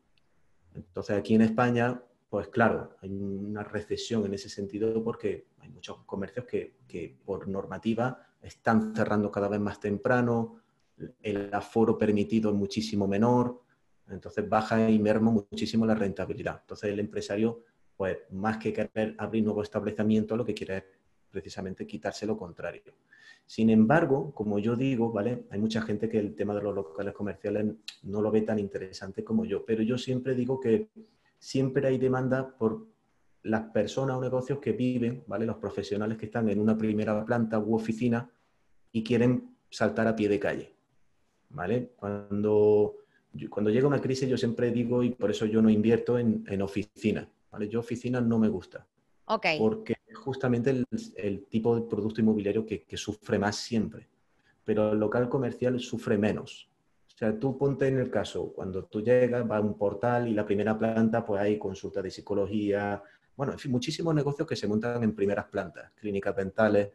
Entonces, 0.76 1.18
aquí 1.18 1.34
en 1.34 1.42
España, 1.42 2.00
pues 2.30 2.50
claro, 2.50 2.96
hay 3.02 3.10
una 3.10 3.64
recesión 3.64 4.24
en 4.26 4.36
ese 4.36 4.50
sentido 4.50 5.04
porque 5.04 5.48
hay 5.60 5.70
muchos 5.70 6.04
comercios 6.06 6.46
que, 6.46 6.76
que 6.88 7.18
por 7.26 7.48
normativa 7.48 8.28
están 8.42 8.94
cerrando 8.96 9.32
cada 9.32 9.48
vez 9.48 9.60
más 9.60 9.80
temprano, 9.80 10.62
el 11.22 11.52
aforo 11.54 11.98
permitido 11.98 12.52
es 12.52 12.56
muchísimo 12.56 13.08
menor, 13.08 13.64
entonces 14.10 14.48
baja 14.48 14.90
y 14.90 15.00
merma 15.00 15.32
muchísimo 15.32 15.86
la 15.86 15.96
rentabilidad. 15.96 16.60
Entonces 16.62 16.92
el 16.92 17.00
empresario, 17.00 17.64
pues 17.96 18.18
más 18.32 18.58
que 18.58 18.74
querer 18.74 19.16
abrir 19.18 19.44
nuevos 19.44 19.64
establecimientos, 19.64 20.38
lo 20.38 20.46
que 20.46 20.54
quiere 20.54 20.78
es 20.78 20.84
precisamente 21.30 21.86
quitarse 21.86 22.26
lo 22.26 22.38
contrario. 22.38 22.94
Sin 23.46 23.70
embargo, 23.70 24.34
como 24.34 24.60
yo 24.60 24.76
digo, 24.76 25.12
¿vale? 25.12 25.46
Hay 25.52 25.60
mucha 25.60 25.82
gente 25.82 26.10
que 26.10 26.20
el 26.20 26.36
tema 26.36 26.54
de 26.54 26.62
los 26.62 26.76
locales 26.76 27.14
comerciales 27.14 27.66
no 28.04 28.22
lo 28.22 28.30
ve 28.30 28.42
tan 28.42 28.60
interesante 28.60 29.24
como 29.24 29.46
yo, 29.46 29.66
pero 29.66 29.84
yo 29.84 29.98
siempre 29.98 30.36
digo 30.36 30.60
que 30.60 30.90
siempre 31.40 31.88
hay 31.88 31.98
demanda 31.98 32.58
por 32.58 32.88
las 33.44 33.70
personas 33.72 34.18
o 34.18 34.22
negocios 34.22 34.60
que 34.60 34.74
viven, 34.74 35.24
¿vale? 35.28 35.46
Los 35.46 35.58
profesionales 35.58 36.18
que 36.18 36.26
están 36.26 36.50
en 36.50 36.60
una 36.60 36.78
primera 36.78 37.24
planta 37.26 37.60
u 37.60 37.76
oficina 37.76 38.30
y 38.92 39.04
quieren 39.04 39.56
saltar 39.70 40.08
a 40.08 40.16
pie 40.16 40.28
de 40.28 40.40
calle, 40.40 40.76
¿vale? 41.50 41.94
Cuando, 41.96 42.96
cuando 43.46 43.70
llega 43.70 43.88
una 43.88 44.02
crisis 44.02 44.28
yo 44.28 44.38
siempre 44.38 44.72
digo, 44.72 45.04
y 45.04 45.12
por 45.12 45.30
eso 45.30 45.46
yo 45.46 45.62
no 45.62 45.70
invierto 45.70 46.18
en, 46.18 46.44
en 46.48 46.62
oficinas, 46.62 47.28
¿vale? 47.52 47.70
Yo 47.70 47.80
oficinas 47.80 48.24
no 48.24 48.40
me 48.40 48.50
gusta. 48.50 48.88
Okay. 49.26 49.60
Porque 49.60 49.96
es 50.08 50.18
justamente 50.18 50.86
el, 51.16 51.46
tipo 51.48 51.76
de 51.76 51.82
producto 51.82 52.22
inmobiliario 52.22 52.66
que, 52.66 52.84
que, 52.84 52.98
sufre 52.98 53.38
más 53.38 53.58
siempre. 53.58 54.08
Pero 54.64 54.94
el 54.94 55.00
local 55.00 55.28
comercial 55.30 55.80
sufre 55.80 56.18
menos. 56.18 56.70
O 57.14 57.18
sea, 57.18 57.38
tú 57.38 57.58
ponte 57.58 57.88
en 57.88 58.00
el 58.00 58.10
caso, 58.10 58.54
cuando 58.54 58.86
tú 58.86 59.02
llegas, 59.02 59.50
va 59.50 59.58
a 59.58 59.62
un 59.62 59.78
portal 59.78 60.28
y 60.28 60.34
la 60.34 60.46
primera 60.46 60.78
planta, 60.78 61.26
pues 61.26 61.42
hay 61.42 61.58
consulta 61.58 62.02
de 62.02 62.12
psicología, 62.12 63.04
bueno, 63.38 63.54
en 63.54 63.60
fin, 63.60 63.72
muchísimos 63.72 64.16
negocios 64.16 64.48
que 64.48 64.56
se 64.56 64.68
montan 64.68 65.04
en 65.04 65.16
primeras 65.16 65.46
plantas, 65.46 65.92
clínicas 65.96 66.36
dentales. 66.36 66.90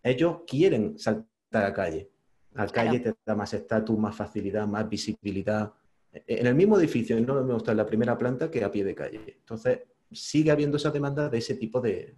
Ellos 0.00 0.42
quieren 0.46 0.96
saltar 0.96 1.26
a 1.50 1.60
la 1.60 1.72
calle. 1.72 2.08
A 2.56 2.64
la 2.64 2.72
calle 2.72 3.00
te 3.00 3.14
da 3.24 3.34
más 3.34 3.52
estatus, 3.52 3.98
más 3.98 4.16
facilidad, 4.16 4.66
más 4.66 4.88
visibilidad. 4.88 5.72
En 6.12 6.46
el 6.46 6.54
mismo 6.54 6.78
edificio, 6.78 7.20
no 7.20 7.42
me 7.44 7.54
gusta 7.54 7.72
en 7.72 7.76
la 7.76 7.86
primera 7.86 8.16
planta 8.16 8.50
que 8.50 8.64
a 8.64 8.70
pie 8.70 8.84
de 8.84 8.94
calle. 8.94 9.36
Entonces, 9.38 9.80
sigue 10.10 10.50
habiendo 10.50 10.76
esa 10.76 10.90
demanda 10.90 11.28
de 11.28 11.38
ese 11.38 11.54
tipo 11.56 11.80
de, 11.80 12.16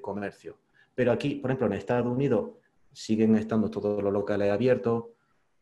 comercio. 0.00 0.58
Pero 0.94 1.12
aquí, 1.12 1.36
por 1.36 1.50
ejemplo, 1.50 1.66
en 1.66 1.72
Estados 1.74 2.06
Unidos 2.06 2.50
siguen 2.92 3.36
estando 3.36 3.70
todos 3.70 4.02
los 4.02 4.12
locales 4.12 4.50
abiertos, 4.50 5.06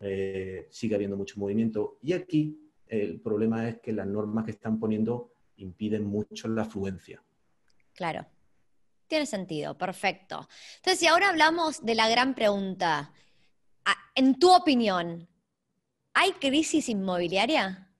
eh, 0.00 0.66
sigue 0.70 0.94
habiendo 0.94 1.16
mucho 1.16 1.40
movimiento. 1.40 1.98
Y 2.02 2.12
aquí 2.12 2.60
el 2.86 3.20
problema 3.20 3.68
es 3.68 3.78
que 3.80 3.92
las 3.92 4.06
normas 4.06 4.44
que 4.44 4.52
están 4.52 4.78
poniendo 4.78 5.32
impiden 5.56 6.04
mucho 6.04 6.48
la 6.48 6.62
afluencia. 6.62 7.22
Claro. 7.94 8.26
Tiene 9.06 9.26
sentido, 9.26 9.76
perfecto. 9.76 10.48
Entonces, 10.76 10.98
si 10.98 11.06
ahora 11.06 11.28
hablamos 11.28 11.84
de 11.84 11.94
la 11.94 12.08
gran 12.08 12.34
pregunta, 12.34 13.12
en 14.14 14.38
tu 14.38 14.54
opinión, 14.54 15.28
¿hay 16.12 16.32
crisis 16.32 16.88
inmobiliaria? 16.88 17.90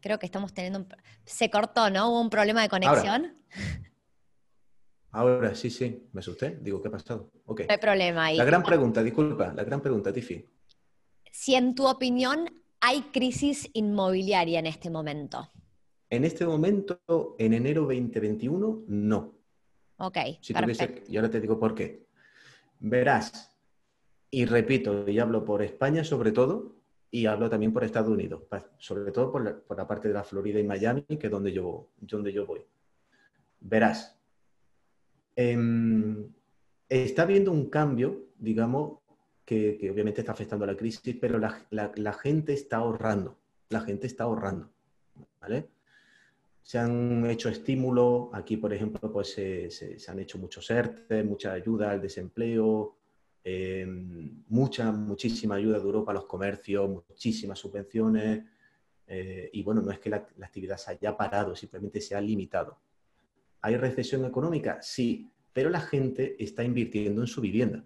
Creo 0.00 0.18
que 0.18 0.26
estamos 0.26 0.54
teniendo 0.54 0.78
un... 0.78 0.88
Se 1.24 1.50
cortó, 1.50 1.90
¿no? 1.90 2.10
Hubo 2.10 2.20
un 2.20 2.30
problema 2.30 2.62
de 2.62 2.68
conexión. 2.68 3.36
Ahora, 5.10 5.54
sí, 5.54 5.68
sí, 5.68 6.08
me 6.12 6.20
asusté. 6.20 6.58
Digo, 6.60 6.80
¿qué 6.80 6.88
ha 6.88 6.92
pasado? 6.92 7.30
No 7.46 7.54
hay 7.68 7.78
problema 7.78 8.26
ahí. 8.26 8.36
La 8.36 8.44
gran 8.44 8.62
pregunta, 8.62 9.02
disculpa, 9.02 9.52
la 9.52 9.64
gran 9.64 9.82
pregunta, 9.82 10.12
Tiffy 10.12 10.48
si 11.30 11.54
en 11.54 11.74
tu 11.74 11.88
opinión 11.88 12.50
hay 12.80 13.02
crisis 13.12 13.70
inmobiliaria 13.72 14.58
en 14.58 14.66
este 14.66 14.90
momento. 14.90 15.50
En 16.10 16.24
este 16.24 16.44
momento, 16.44 17.00
en 17.38 17.54
enero 17.54 17.82
2021, 17.82 18.84
no. 18.88 19.34
Ok. 19.98 20.16
Si 20.40 20.52
y 21.08 21.16
ahora 21.16 21.30
te 21.30 21.40
digo 21.40 21.58
por 21.58 21.74
qué. 21.74 22.06
Verás, 22.80 23.56
y 24.30 24.44
repito, 24.44 25.08
y 25.08 25.18
hablo 25.18 25.44
por 25.44 25.62
España 25.62 26.02
sobre 26.02 26.32
todo, 26.32 26.80
y 27.10 27.26
hablo 27.26 27.50
también 27.50 27.72
por 27.72 27.84
Estados 27.84 28.10
Unidos, 28.10 28.42
sobre 28.78 29.10
todo 29.12 29.32
por 29.32 29.76
la, 29.76 29.86
parte 29.86 30.08
de 30.08 30.14
la 30.14 30.24
Florida 30.24 30.60
y 30.60 30.64
Miami, 30.64 31.02
que 31.02 31.26
es 31.26 31.30
donde 31.30 31.52
yo, 31.52 31.88
donde 31.98 32.32
yo 32.32 32.46
voy. 32.46 32.62
Verás, 33.60 34.16
em, 35.34 36.32
está 36.88 37.22
habiendo 37.22 37.50
un 37.52 37.68
cambio, 37.68 38.28
digamos, 38.38 39.00
que, 39.44 39.90
obviamente 39.92 40.20
está 40.20 40.32
afectando 40.32 40.64
a 40.64 40.68
la 40.68 40.76
crisis, 40.76 41.16
pero 41.20 41.38
la, 41.38 42.12
gente 42.12 42.52
está 42.52 42.78
ahorrando, 42.78 43.36
la 43.68 43.80
gente 43.80 44.06
está 44.06 44.24
ahorrando, 44.24 44.70
¿vale? 45.40 45.68
Se 46.70 46.78
han 46.78 47.28
hecho 47.28 47.48
estímulos, 47.48 48.28
aquí 48.32 48.56
por 48.56 48.72
ejemplo 48.72 49.10
pues 49.10 49.32
se, 49.32 49.98
han 50.06 50.20
hecho 50.20 50.38
muchos 50.38 50.70
ERTE, 50.70 51.24
mucha 51.24 51.50
ayuda 51.50 51.90
al 51.90 52.00
desempleo, 52.00 52.96
em, 53.42 54.44
mucha, 54.46 54.92
muchísima 54.92 55.56
ayuda 55.56 55.78
de 55.78 55.84
Europa 55.84 56.12
a 56.12 56.14
los 56.14 56.26
comercios, 56.26 56.88
muchísimas 56.88 57.58
subvenciones, 57.58 58.44
eh, 59.08 59.50
y 59.52 59.64
bueno, 59.64 59.82
no 59.82 59.90
es 59.90 59.98
que 59.98 60.10
la, 60.10 60.24
la 60.36 60.46
actividad 60.46 60.76
se 60.76 60.92
haya 60.92 61.16
parado, 61.16 61.56
simplemente 61.56 62.00
se 62.00 62.14
ha 62.14 62.20
limitado. 62.20 62.78
¿Hay 63.62 63.76
recesión 63.76 64.24
económica? 64.24 64.80
Sí, 64.80 65.28
pero 65.52 65.70
la 65.70 65.80
gente 65.80 66.36
está 66.38 66.62
invirtiendo 66.62 67.20
en 67.20 67.26
su 67.26 67.40
vivienda. 67.40 67.84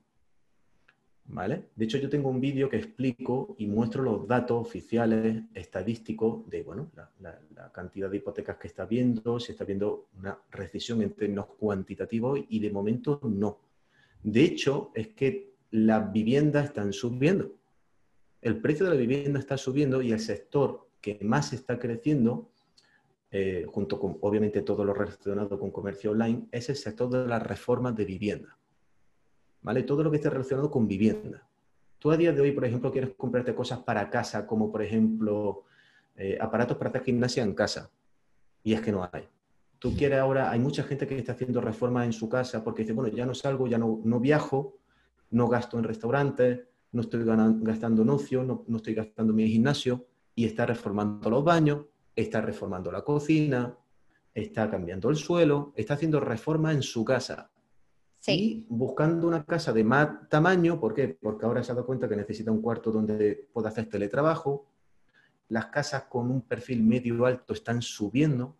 De 1.26 1.84
hecho, 1.84 1.98
yo 1.98 2.08
tengo 2.08 2.28
un 2.28 2.40
vídeo 2.40 2.68
que 2.68 2.76
explico 2.76 3.56
y 3.58 3.66
muestro 3.66 4.02
los 4.02 4.28
datos 4.28 4.60
oficiales 4.60 5.42
estadísticos 5.54 6.48
de 6.48 6.62
bueno, 6.62 6.90
la, 7.20 7.72
cantidad 7.72 8.08
de 8.08 8.18
hipotecas 8.18 8.56
que 8.56 8.68
está 8.68 8.84
viendo, 8.84 9.40
si 9.40 9.52
está 9.52 9.64
viendo 9.64 10.06
una 10.18 10.38
recesión 10.50 11.02
en 11.02 11.10
términos 11.12 11.46
cuantitativos 11.58 12.40
y 12.48 12.60
de 12.60 12.70
momento 12.70 13.20
no. 13.24 13.58
De 14.22 14.42
hecho, 14.42 14.92
es 14.94 15.08
que 15.08 15.54
las 15.72 16.12
viviendas 16.12 16.66
están 16.66 16.92
subiendo. 16.92 17.52
El 18.40 18.60
precio 18.60 18.84
de 18.84 18.92
la 18.92 19.00
vivienda 19.00 19.40
está 19.40 19.56
subiendo 19.56 20.02
y 20.02 20.12
el 20.12 20.20
sector 20.20 20.88
que 21.00 21.18
más 21.22 21.52
está 21.52 21.78
creciendo, 21.78 22.50
eh, 23.30 23.66
junto 23.68 23.98
con 23.98 24.18
obviamente 24.20 24.62
todo 24.62 24.84
lo 24.84 24.94
relacionado 24.94 25.58
con 25.58 25.72
comercio 25.72 26.12
online, 26.12 26.46
es 26.52 26.68
el 26.68 26.76
sector 26.76 27.10
de 27.10 27.26
las 27.26 27.42
reformas 27.42 27.96
de 27.96 28.04
vivienda. 28.04 28.56
¿Vale? 29.64 29.82
Todo 29.82 30.04
lo 30.04 30.10
que 30.10 30.18
esté 30.18 30.30
relacionado 30.30 30.70
con 30.70 30.86
vivienda. 30.86 31.48
Tú 31.98 32.12
a 32.12 32.16
día 32.16 32.32
de 32.32 32.40
hoy, 32.40 32.52
por 32.52 32.64
ejemplo, 32.64 32.92
quieres 32.92 33.14
comprarte 33.16 33.54
cosas 33.54 33.80
para 33.80 34.08
casa, 34.10 34.46
como 34.46 34.70
por 34.70 34.82
ejemplo 34.82 35.64
eh, 36.14 36.38
aparatos 36.40 36.76
para 36.76 36.90
hacer 36.90 37.02
gimnasia 37.02 37.42
en 37.42 37.54
casa, 37.54 37.90
y 38.62 38.74
es 38.74 38.80
que 38.82 38.92
no 38.92 39.08
hay. 39.10 39.26
Tú 39.78 39.96
quieres 39.96 40.18
ahora, 40.18 40.50
hay 40.50 40.60
mucha 40.60 40.82
gente 40.84 41.06
que 41.06 41.18
está 41.18 41.32
haciendo 41.32 41.60
reformas 41.60 42.06
en 42.06 42.12
su 42.12 42.28
casa 42.28 42.62
porque 42.62 42.82
dice, 42.82 42.92
bueno, 42.92 43.14
ya 43.14 43.26
no 43.26 43.34
salgo, 43.34 43.66
ya 43.66 43.78
no, 43.78 44.00
no 44.04 44.20
viajo, 44.20 44.76
no 45.30 45.48
gasto 45.48 45.78
en 45.78 45.84
restaurantes, 45.84 46.60
no 46.92 47.00
estoy 47.00 47.24
gastando 47.24 48.02
en 48.02 48.10
ocio, 48.10 48.44
no, 48.44 48.64
no 48.68 48.76
estoy 48.76 48.94
gastando 48.94 49.32
en 49.32 49.36
mi 49.36 49.48
gimnasio, 49.48 50.06
y 50.34 50.44
está 50.44 50.66
reformando 50.66 51.30
los 51.30 51.42
baños, 51.42 51.86
está 52.14 52.40
reformando 52.40 52.92
la 52.92 53.02
cocina, 53.02 53.76
está 54.34 54.70
cambiando 54.70 55.10
el 55.10 55.16
suelo, 55.16 55.72
está 55.74 55.94
haciendo 55.94 56.20
reformas 56.20 56.74
en 56.74 56.82
su 56.82 57.04
casa. 57.04 57.50
Y 58.26 58.66
buscando 58.68 59.26
una 59.28 59.44
casa 59.44 59.72
de 59.72 59.84
más 59.84 60.28
tamaño, 60.28 60.80
¿por 60.80 60.94
qué? 60.94 61.08
Porque 61.20 61.44
ahora 61.44 61.62
se 61.62 61.72
ha 61.72 61.74
dado 61.74 61.86
cuenta 61.86 62.08
que 62.08 62.16
necesita 62.16 62.50
un 62.50 62.62
cuarto 62.62 62.90
donde 62.90 63.48
pueda 63.52 63.68
hacer 63.68 63.88
teletrabajo. 63.88 64.70
Las 65.48 65.66
casas 65.66 66.04
con 66.04 66.30
un 66.30 66.40
perfil 66.42 66.82
medio 66.82 67.26
alto 67.26 67.52
están 67.52 67.82
subiendo. 67.82 68.56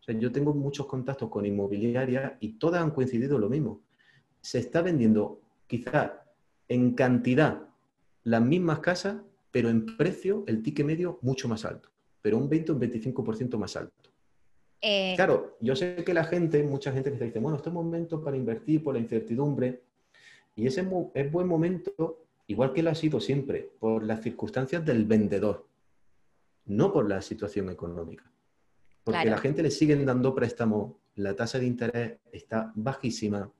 O 0.00 0.02
sea, 0.02 0.14
yo 0.18 0.30
tengo 0.30 0.52
muchos 0.52 0.86
contactos 0.86 1.30
con 1.30 1.46
inmobiliarias 1.46 2.32
y 2.40 2.58
todas 2.58 2.82
han 2.82 2.90
coincidido 2.90 3.38
lo 3.38 3.48
mismo. 3.48 3.80
Se 4.40 4.58
está 4.58 4.82
vendiendo 4.82 5.40
quizá 5.66 6.24
en 6.68 6.94
cantidad 6.94 7.68
las 8.24 8.42
mismas 8.42 8.80
casas, 8.80 9.16
pero 9.50 9.70
en 9.70 9.96
precio 9.96 10.44
el 10.46 10.62
ticket 10.62 10.86
medio 10.86 11.18
mucho 11.22 11.48
más 11.48 11.64
alto, 11.64 11.88
pero 12.22 12.36
un 12.36 12.48
20 12.48 12.72
o 12.72 12.74
un 12.74 12.80
25% 12.80 13.58
más 13.58 13.76
alto. 13.76 14.09
Eh, 14.82 15.12
claro, 15.16 15.56
yo 15.60 15.76
sé 15.76 16.02
que 16.04 16.14
la 16.14 16.24
gente, 16.24 16.62
mucha 16.62 16.92
gente 16.92 17.12
que 17.12 17.24
dice, 17.24 17.38
bueno, 17.38 17.56
este 17.56 17.68
es 17.68 17.74
momento 17.74 18.22
para 18.22 18.36
invertir 18.36 18.82
por 18.82 18.94
la 18.94 19.00
incertidumbre, 19.00 19.82
y 20.56 20.66
ese 20.66 20.86
es 21.14 21.32
buen 21.32 21.46
momento, 21.46 22.24
igual 22.46 22.72
que 22.72 22.82
lo 22.82 22.90
ha 22.90 22.94
sido 22.94 23.20
siempre, 23.20 23.70
por 23.78 24.02
las 24.04 24.22
circunstancias 24.22 24.84
del 24.84 25.04
vendedor, 25.04 25.66
no 26.66 26.92
por 26.92 27.08
la 27.08 27.22
situación 27.22 27.70
económica. 27.70 28.30
Porque 29.04 29.30
la 29.30 29.38
gente 29.38 29.62
le 29.62 29.70
siguen 29.70 30.04
dando 30.04 30.34
préstamos, 30.34 30.92
la 31.16 31.34
tasa 31.34 31.58
de 31.58 31.66
interés 31.66 32.18
está 32.32 32.72
bajísima. 32.74 33.50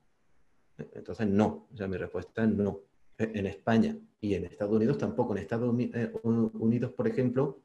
Entonces, 0.77 1.27
no. 1.27 1.67
O 1.73 1.77
sea, 1.77 1.87
mi 1.87 1.97
respuesta 1.97 2.43
es 2.43 2.49
no. 2.49 2.79
En 3.17 3.45
España 3.45 3.97
y 4.19 4.33
en 4.33 4.45
Estados 4.45 4.75
Unidos 4.75 4.97
tampoco. 4.97 5.33
En 5.33 5.39
Estados 5.39 5.75
eh, 5.79 6.11
Unidos, 6.23 6.91
por 6.91 7.07
ejemplo, 7.07 7.59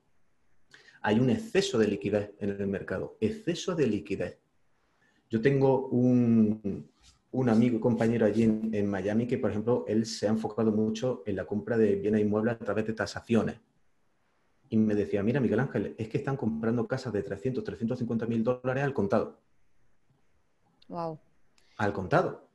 hay 1.06 1.20
un 1.20 1.30
exceso 1.30 1.78
de 1.78 1.86
liquidez 1.86 2.32
en 2.40 2.50
el 2.50 2.66
mercado, 2.66 3.16
exceso 3.20 3.76
de 3.76 3.86
liquidez. 3.86 4.40
Yo 5.30 5.40
tengo 5.40 5.86
un, 5.86 6.90
amigo 7.48 7.76
y 7.76 7.80
compañero 7.80 8.26
allí 8.26 8.42
en, 8.42 8.90
Miami 8.90 9.28
que, 9.28 9.38
por 9.38 9.52
ejemplo, 9.52 9.84
él 9.86 10.04
se 10.04 10.26
ha 10.26 10.30
enfocado 10.30 10.72
mucho 10.72 11.22
en 11.24 11.36
la 11.36 11.44
compra 11.44 11.78
de 11.78 11.94
bienes 11.94 12.22
inmuebles 12.22 12.54
a 12.54 12.58
través 12.58 12.88
de 12.88 12.92
tasaciones. 12.92 13.54
y 14.68 14.76
me 14.76 14.96
decía, 14.96 15.22
mira 15.22 15.38
Miguel 15.38 15.60
Ángel, 15.60 15.94
es 15.96 16.08
que 16.08 16.18
están 16.18 16.36
comprando 16.36 16.88
casas 16.88 17.12
de 17.12 17.22
300, 17.22 17.62
350 17.62 18.26
mil 18.26 18.42
dólares 18.42 18.82
al 18.82 18.92
contado. 18.92 19.38
Wow. 20.88 21.20
Al 21.76 21.92
contado. 21.92 22.48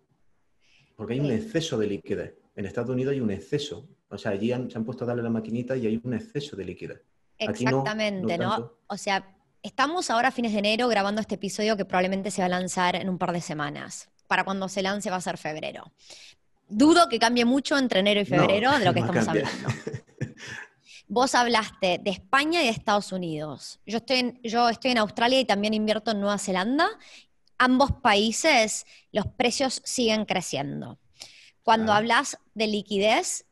Porque 0.97 1.13
hay 1.13 1.21
un 1.21 1.31
exceso 1.31 1.77
de 1.77 1.87
liquidez. 1.87 2.35
En 2.57 2.65
Estados 2.65 2.89
Unidos 2.89 3.13
hay 3.13 3.21
un 3.21 3.31
exceso. 3.31 3.87
O 4.09 4.17
sea, 4.17 4.31
allí 4.31 4.49
se 4.49 4.77
han 4.77 4.83
puesto 4.83 5.05
a 5.05 5.07
darle 5.07 5.23
la 5.23 5.29
maquinita 5.29 5.77
y 5.77 5.87
hay 5.87 6.01
un 6.03 6.13
exceso 6.13 6.57
de 6.57 6.65
liquidez. 6.65 7.01
Exactamente, 7.49 8.37
no, 8.37 8.73
O 8.87 8.97
sea, 8.97 9.35
estamos 9.63 10.09
ahora 10.09 10.29
a 10.29 10.31
fines 10.31 10.53
de 10.53 10.59
enero 10.59 10.87
grabando 10.87 11.21
este 11.21 11.35
episodio 11.35 11.75
que 11.75 11.85
probablemente 11.85 12.31
se 12.31 12.41
va 12.41 12.45
a 12.45 12.49
lanzar 12.49 12.95
en 12.95 13.09
un 13.09 13.17
par 13.17 13.31
de 13.31 13.41
semanas. 13.41 14.09
Para 14.27 14.43
cuando 14.43 14.69
se 14.69 14.81
lance 14.81 15.09
va 15.09 15.17
a 15.17 15.21
ser 15.21 15.37
febrero. 15.37 15.91
Dudo 16.67 17.09
que 17.09 17.19
cambie 17.19 17.43
mucho 17.43 17.77
entre 17.77 17.99
enero 17.99 18.21
y 18.21 18.25
febrero 18.25 18.71
de 18.77 18.85
lo 18.85 18.93
que 18.93 18.99
estamos 19.01 19.27
hablando. 19.27 19.69
Vos 21.07 21.35
hablaste 21.35 21.99
de 22.01 22.11
España 22.11 22.61
y 22.61 22.65
de 22.65 22.71
Estados 22.71 23.11
Unidos. 23.11 23.81
Yo 23.85 23.97
estoy, 23.97 24.19
en, 24.19 24.39
yo 24.43 24.69
estoy 24.69 24.91
en 24.91 24.99
Australia 24.99 25.41
y 25.41 25.45
también 25.45 25.73
invierto 25.73 26.11
en 26.11 26.21
Nueva 26.21 26.37
Zelanda. 26.37 26.87
Ambos 27.57 27.91
países, 27.91 28.85
los 29.11 29.27
precios 29.27 29.81
siguen 29.83 30.23
creciendo. 30.23 30.99
Cuando 31.63 31.91
hablas 31.91 32.37
de 32.53 32.67
liquidez, 32.67 33.45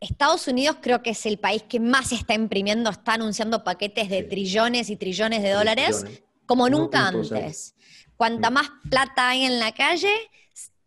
Estados 0.00 0.46
Unidos 0.46 0.76
creo 0.80 1.02
que 1.02 1.10
es 1.10 1.26
el 1.26 1.38
país 1.38 1.64
que 1.64 1.80
más 1.80 2.12
está 2.12 2.34
imprimiendo, 2.34 2.90
está 2.90 3.14
anunciando 3.14 3.64
paquetes 3.64 4.08
de 4.08 4.22
trillones 4.22 4.90
y 4.90 4.96
trillones 4.96 5.42
de 5.42 5.50
dólares 5.50 6.04
como 6.46 6.68
nunca 6.68 7.08
antes. 7.08 7.74
Cuanta 8.16 8.50
mm. 8.50 8.52
más 8.54 8.70
plata 8.90 9.28
hay 9.30 9.44
en 9.44 9.58
la 9.58 9.72
calle, 9.72 10.12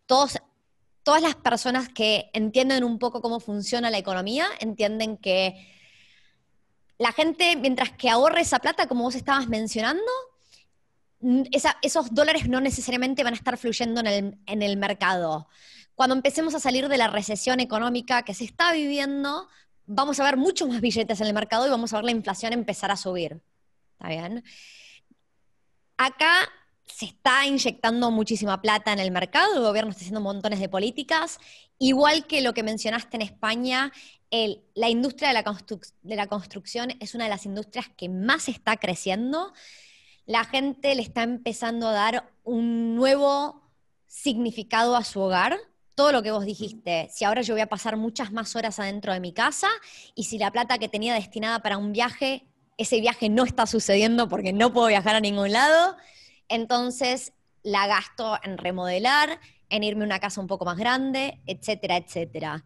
todos, 0.06 0.38
todas 1.04 1.22
las 1.22 1.36
personas 1.36 1.90
que 1.90 2.30
entienden 2.34 2.84
un 2.84 3.00
poco 3.00 3.22
cómo 3.22 3.40
funciona 3.40 3.90
la 3.90 3.98
economía 3.98 4.48
entienden 4.60 5.18
que 5.18 5.68
la 6.98 7.12
gente, 7.12 7.56
mientras 7.56 7.92
que 7.92 8.10
ahorre 8.10 8.42
esa 8.42 8.60
plata, 8.60 8.88
como 8.88 9.04
vos 9.04 9.16
estabas 9.16 9.48
mencionando, 9.48 10.04
esos 11.82 12.14
dólares 12.14 12.48
no 12.48 12.62
necesariamente 12.62 13.24
van 13.24 13.34
a 13.34 13.38
estar 13.38 13.58
fluyendo 13.58 14.02
en 14.02 14.62
el, 14.62 14.78
mercado. 14.78 15.48
Cuando 15.96 16.16
empecemos 16.16 16.56
a 16.56 16.60
salir 16.60 16.88
de 16.88 16.98
la 16.98 17.08
recesión 17.08 17.60
económica 17.60 18.24
que 18.24 18.34
se 18.34 18.44
está 18.44 18.72
viviendo, 18.74 19.48
vamos 19.86 20.20
a 20.20 20.24
ver 20.24 20.38
muchos 20.38 20.68
más 20.70 20.82
billetes 20.82 21.22
en 21.22 21.28
el 21.28 21.34
mercado 21.34 21.68
y 21.68 21.70
vamos 21.70 21.94
a 21.94 21.98
ver 21.98 22.06
la 22.06 22.12
inflación 22.12 22.54
empezar 22.54 22.92
a 22.92 22.98
subir. 22.98 23.42
¿Está 23.94 24.10
bien? 24.10 24.44
Acá 25.98 26.50
se 26.86 27.06
está 27.06 27.46
inyectando 27.46 28.12
muchísima 28.12 28.62
plata 28.62 28.92
en 28.92 29.00
el 29.00 29.12
mercado, 29.12 29.56
el 29.56 29.64
gobierno 29.64 29.92
está 29.92 30.02
haciendo 30.02 30.22
montones 30.22 30.60
de 30.60 30.70
políticas, 30.70 31.40
igual 31.78 32.28
que 32.28 32.42
lo 32.42 32.54
que 32.54 32.64
mencionaste 32.64 33.18
en 33.18 33.22
España, 33.22 33.92
la 34.74 34.90
industria 34.90 35.30
de 35.30 35.34
la, 35.34 35.58
de 36.02 36.16
la 36.16 36.28
construcción 36.28 36.94
es 37.00 37.16
una 37.16 37.26
de 37.26 37.30
las 37.30 37.46
industrias 37.46 37.90
que 37.98 38.08
más 38.08 38.48
está 38.48 38.78
creciendo. 38.78 39.54
La 40.26 40.46
gente 40.46 40.96
le 40.96 41.02
está 41.02 41.24
empezando 41.24 41.88
a 41.90 41.92
dar 41.92 42.34
un 42.44 42.96
nuevo 42.96 43.62
significado 44.08 44.96
a 44.96 45.04
su 45.04 45.20
hogar. 45.20 45.60
Todo 46.02 46.14
lo 46.14 46.24
que 46.24 46.32
vos 46.32 46.48
dijiste, 46.48 47.10
si 47.14 47.26
ahora 47.26 47.44
yo 47.44 47.54
voy 47.54 47.62
a 47.62 47.68
pasar 47.68 47.96
muchas 47.96 48.32
más 48.32 48.56
horas 48.56 48.80
adentro 48.80 49.14
de 49.14 49.20
mi 49.20 49.34
casa 49.34 49.68
y 50.16 50.24
si 50.24 50.40
la 50.40 50.50
plata 50.50 50.80
que 50.80 50.90
tenía 50.90 51.14
destinada 51.14 51.62
para 51.62 51.78
un 51.78 51.92
viaje, 51.92 52.48
ese 52.76 53.00
viaje 53.00 53.30
no 53.30 53.44
está 53.44 53.68
sucediendo 53.68 54.28
porque 54.28 54.52
no 54.52 54.74
puedo 54.74 54.88
viajar 54.88 55.16
a 55.16 55.20
ningún 55.20 55.52
lado, 55.52 55.96
entonces 56.50 57.34
la 57.62 57.86
gasto 57.86 58.40
en 58.42 58.58
remodelar, 58.58 59.40
en 59.70 59.84
irme 59.84 60.02
a 60.04 60.08
una 60.08 60.20
casa 60.20 60.42
un 60.42 60.48
poco 60.48 60.66
más 60.66 60.80
grande, 60.80 61.40
etcétera, 61.46 61.98
etcétera 61.98 62.66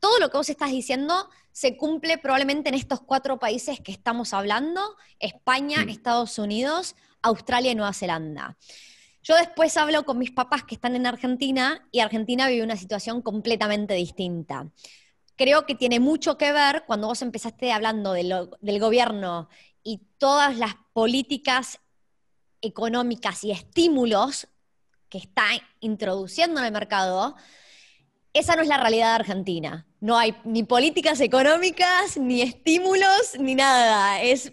todo 0.00 0.20
lo 0.20 0.30
que 0.30 0.36
vos 0.36 0.48
estás 0.48 0.70
diciendo 0.70 1.28
se 1.50 1.76
cumple 1.76 2.18
probablemente 2.18 2.68
en 2.68 2.76
estos 2.76 3.00
cuatro 3.00 3.40
países 3.40 3.80
que 3.80 3.90
estamos 3.90 4.32
hablando, 4.32 4.80
España. 5.18 5.84
Estados 5.88 6.38
Unidos, 6.38 6.94
Australia 7.22 7.72
y 7.72 7.74
Nueva 7.74 7.92
Zelanda. 7.92 8.56
Yo 9.28 9.36
después 9.36 9.76
hablo 9.76 10.06
con 10.06 10.16
mis 10.16 10.30
papás 10.30 10.64
que 10.64 10.74
están 10.74 10.96
en 10.96 11.06
Argentina 11.06 11.86
y 11.92 12.00
Argentina 12.00 12.48
vive 12.48 12.62
una 12.62 12.78
situación 12.78 13.20
completamente 13.20 13.92
distinta. 13.92 14.70
Creo 15.36 15.66
que 15.66 15.74
tiene 15.74 16.00
mucho 16.00 16.38
que 16.38 16.50
ver 16.50 16.84
cuando 16.86 17.08
vos 17.08 17.20
empezaste 17.20 17.70
hablando 17.70 18.14
del 18.14 18.80
gobierno 18.80 19.50
y 19.82 20.00
todas 20.16 20.56
las 20.56 20.76
políticas 20.94 21.78
económicas 22.62 23.44
y 23.44 23.50
estímulos 23.50 24.48
que 25.10 25.18
está 25.18 25.44
introduciendo 25.80 26.60
en 26.60 26.66
el 26.66 26.72
mercado, 26.72 27.36
esa 28.32 28.56
no 28.56 28.62
es 28.62 28.68
la 28.68 28.78
realidad 28.78 29.08
de 29.08 29.16
Argentina. 29.16 29.86
No 30.00 30.16
hay 30.16 30.36
ni 30.44 30.62
políticas 30.62 31.20
económicas, 31.20 32.16
ni 32.16 32.40
estímulos, 32.40 33.34
ni 33.38 33.54
nada. 33.54 34.22
Es, 34.22 34.52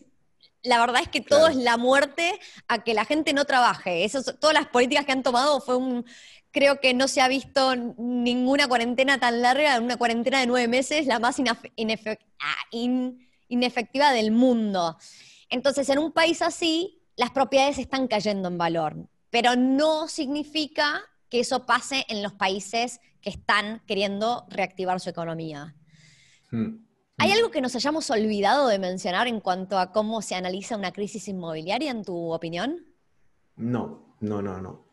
la 0.66 0.80
verdad 0.80 1.02
es 1.02 1.10
que 1.10 1.22
todo 1.22 1.48
es 1.48 1.56
la 1.56 1.78
muerte 1.78 2.40
a 2.68 2.84
que 2.84 2.94
la 2.94 3.06
gente 3.06 3.34
no 3.34 3.46
trabaje. 3.46 4.04
Eso, 4.04 4.24
todas 4.24 4.54
las 4.54 4.68
políticas 4.68 5.06
que 5.06 5.12
han 5.12 5.24
tomado 5.24 5.62
fue 5.62 5.78
un, 5.78 6.06
creo 6.52 6.80
que 6.80 6.94
no 6.94 7.08
se 7.08 7.22
ha 7.22 7.28
visto 7.28 7.76
ninguna 7.76 8.68
cuarentena 8.68 9.20
tan 9.20 9.42
larga, 9.42 9.80
una 9.80 9.98
cuarentena 9.98 10.40
de 10.40 10.48
nueve 10.48 10.68
meses, 10.68 11.06
la 11.06 11.20
más 11.20 11.38
ah, 11.40 12.56
inefectiva 13.50 14.12
del 14.12 14.32
mundo. 14.32 14.98
Entonces, 15.50 15.90
en 15.90 16.00
un 16.00 16.12
país 16.12 16.42
así, 16.42 17.02
las 17.16 17.32
propiedades 17.32 17.78
están 17.78 18.08
cayendo 18.08 18.48
en 18.48 18.58
valor, 18.58 19.10
pero 19.30 19.56
no 19.56 20.08
significa 20.08 21.02
que 21.30 21.42
eso 21.42 21.66
pase 21.66 22.06
en 22.10 22.24
los 22.24 22.34
países 22.34 23.00
que 23.22 23.30
están 23.30 23.82
queriendo 23.86 24.46
reactivar 24.50 25.00
su 25.00 25.10
economía. 25.10 25.76
Hmm. 26.52 26.85
¿Hay 27.18 27.32
algo 27.32 27.50
que 27.50 27.62
nos 27.62 27.76
hayamos 27.76 28.10
olvidado 28.10 28.68
de 28.68 28.78
mencionar 28.78 29.28
en 29.28 29.40
cuanto 29.40 29.78
a 29.78 29.92
cómo 29.92 30.22
se 30.22 30.36
analiza 30.36 30.76
una 30.76 30.92
crisis 30.92 31.28
inmobiliaria, 31.28 31.92
en 31.92 32.04
tu 32.04 32.34
opinión? 32.34 32.86
No, 33.56 34.16
no, 34.20 34.42
no, 34.42 34.62
no. 34.62 34.86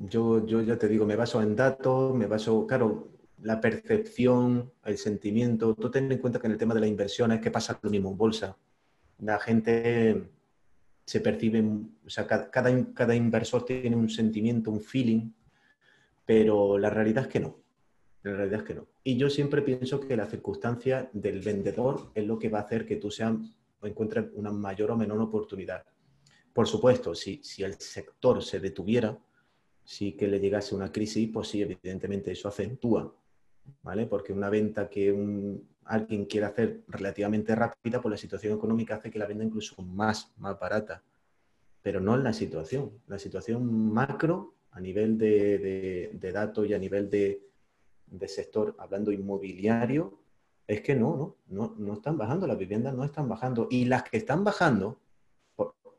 Yo, 0.00 0.44
yo 0.44 0.60
ya 0.62 0.76
te 0.76 0.88
digo, 0.88 1.06
me 1.06 1.16
baso 1.16 1.40
en 1.40 1.54
datos, 1.54 2.14
me 2.14 2.26
baso, 2.26 2.66
claro, 2.66 3.08
la 3.42 3.60
percepción, 3.60 4.72
el 4.84 4.98
sentimiento. 4.98 5.74
Tú 5.74 5.90
ten 5.90 6.10
en 6.10 6.18
cuenta 6.18 6.40
que 6.40 6.46
en 6.46 6.52
el 6.52 6.58
tema 6.58 6.74
de 6.74 6.80
la 6.80 6.86
inversión 6.88 7.30
es 7.32 7.40
que 7.40 7.50
pasa 7.50 7.78
lo 7.80 7.90
mismo 7.90 8.10
en 8.10 8.16
bolsa. 8.16 8.56
La 9.20 9.38
gente 9.38 10.30
se 11.04 11.20
percibe, 11.20 11.64
o 12.04 12.10
sea, 12.10 12.26
cada, 12.26 12.50
cada 12.50 13.14
inversor 13.14 13.64
tiene 13.64 13.96
un 13.96 14.08
sentimiento, 14.08 14.70
un 14.70 14.80
feeling, 14.80 15.30
pero 16.26 16.76
la 16.76 16.90
realidad 16.90 17.24
es 17.24 17.28
que 17.28 17.40
no. 17.40 17.56
La 18.22 18.32
realidad 18.32 18.60
es 18.60 18.66
que 18.66 18.74
no. 18.74 18.86
Y 19.04 19.16
yo 19.16 19.30
siempre 19.30 19.62
pienso 19.62 20.00
que 20.00 20.16
la 20.16 20.26
circunstancia 20.26 21.08
del 21.12 21.40
vendedor 21.40 22.10
es 22.14 22.26
lo 22.26 22.38
que 22.38 22.48
va 22.48 22.58
a 22.58 22.62
hacer 22.62 22.84
que 22.84 22.96
tú 22.96 23.10
seas 23.10 23.34
encuentres 23.82 24.26
una 24.34 24.50
mayor 24.50 24.90
o 24.90 24.96
menor 24.96 25.20
oportunidad. 25.20 25.84
Por 26.52 26.66
supuesto, 26.66 27.14
si, 27.14 27.40
si 27.44 27.62
el 27.62 27.74
sector 27.74 28.42
se 28.42 28.58
detuviera, 28.58 29.16
si 29.84 30.12
que 30.12 30.26
le 30.26 30.40
llegase 30.40 30.74
una 30.74 30.90
crisis, 30.90 31.30
pues 31.32 31.48
sí, 31.48 31.62
evidentemente 31.62 32.32
eso 32.32 32.48
acentúa, 32.48 33.14
¿vale? 33.82 34.06
Porque 34.06 34.32
una 34.32 34.50
venta 34.50 34.88
que 34.88 35.08
alguien 35.84 36.26
quiere 36.26 36.46
hacer 36.46 36.82
relativamente 36.88 37.54
rápida, 37.54 38.02
pues 38.02 38.10
la 38.10 38.18
situación 38.18 38.56
económica 38.56 38.96
hace 38.96 39.10
que 39.10 39.18
la 39.18 39.26
venda 39.26 39.44
incluso 39.44 39.80
más, 39.82 40.32
más 40.36 40.58
barata. 40.58 41.02
Pero 41.80 42.00
no 42.00 42.16
es 42.16 42.22
la 42.22 42.32
situación. 42.32 43.00
La 43.06 43.18
situación 43.18 43.92
macro, 43.92 44.56
a 44.72 44.80
nivel 44.80 45.16
de, 45.16 46.10
de 46.12 46.32
datos 46.32 46.68
y 46.68 46.74
a 46.74 46.78
nivel 46.78 47.08
de, 47.08 47.47
de 48.10 48.28
sector, 48.28 48.74
hablando 48.78 49.12
inmobiliario, 49.12 50.18
es 50.66 50.82
que 50.82 50.94
no, 50.94 51.36
no, 51.46 51.74
no, 51.78 51.94
están 51.94 52.18
bajando, 52.18 52.46
las 52.46 52.58
viviendas 52.58 52.94
no 52.94 53.04
están 53.04 53.28
bajando. 53.28 53.68
Y 53.70 53.86
las 53.86 54.02
que 54.02 54.18
están 54.18 54.44
bajando, 54.44 55.00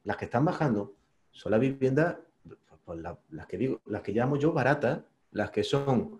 las 0.03 0.17
que 0.17 0.25
están 0.25 0.45
bajando, 0.45 0.95
son 1.31 1.51
las 1.51 1.59
viviendas, 1.59 2.17
las, 2.95 3.47
que 3.47 3.57
digo, 3.57 3.81
las 3.87 4.01
que 4.01 4.11
llamo 4.11 4.37
yo 4.37 4.53
baratas, 4.53 5.01
las 5.31 5.49
que 5.51 5.63
son 5.63 6.19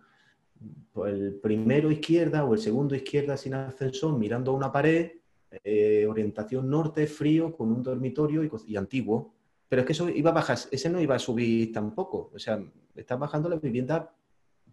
el 1.05 1.39
primero 1.41 1.91
izquierda 1.91 2.43
o 2.43 2.53
el 2.53 2.59
segundo 2.59 2.95
izquierda 2.95 3.37
sin 3.37 3.53
ascensor, 3.53 4.17
mirando 4.17 4.51
a 4.51 4.55
una 4.55 4.71
pared, 4.71 5.11
eh, 5.63 6.05
orientación 6.07 6.69
norte, 6.69 7.07
frío, 7.07 7.55
con 7.55 7.71
un 7.71 7.83
dormitorio 7.83 8.43
y, 8.43 8.51
y, 8.67 8.75
antiguo. 8.75 9.33
Pero 9.67 9.81
es 9.81 9.85
que 9.85 9.93
eso 9.93 10.09
iba 10.09 10.31
a 10.31 10.33
bajar, 10.33 10.57
ese 10.71 10.89
no 10.89 10.99
iba 10.99 11.15
a 11.15 11.19
subir 11.19 11.71
tampoco. 11.71 12.31
O 12.33 12.39
sea, 12.39 12.63
está 12.95 13.15
bajando 13.15 13.47
la 13.47 13.57
vivienda 13.57 14.11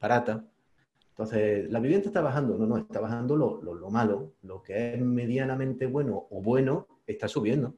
barata. 0.01 0.45
Entonces, 1.19 1.71
la 1.71 1.81
vivienda 1.81 2.09
está 2.09 2.21
bajando, 2.21 2.59
no, 2.59 2.67
no, 2.67 2.77
está 2.77 3.01
bajando 3.01 3.37
lo, 3.37 3.91
malo, 3.91 4.35
lo 4.43 4.63
que 4.63 4.93
es 4.93 5.01
medianamente 5.01 5.87
bueno 5.87 6.27
o 6.29 6.43
bueno 6.43 6.87
está 7.07 7.27
subiendo. 7.27 7.75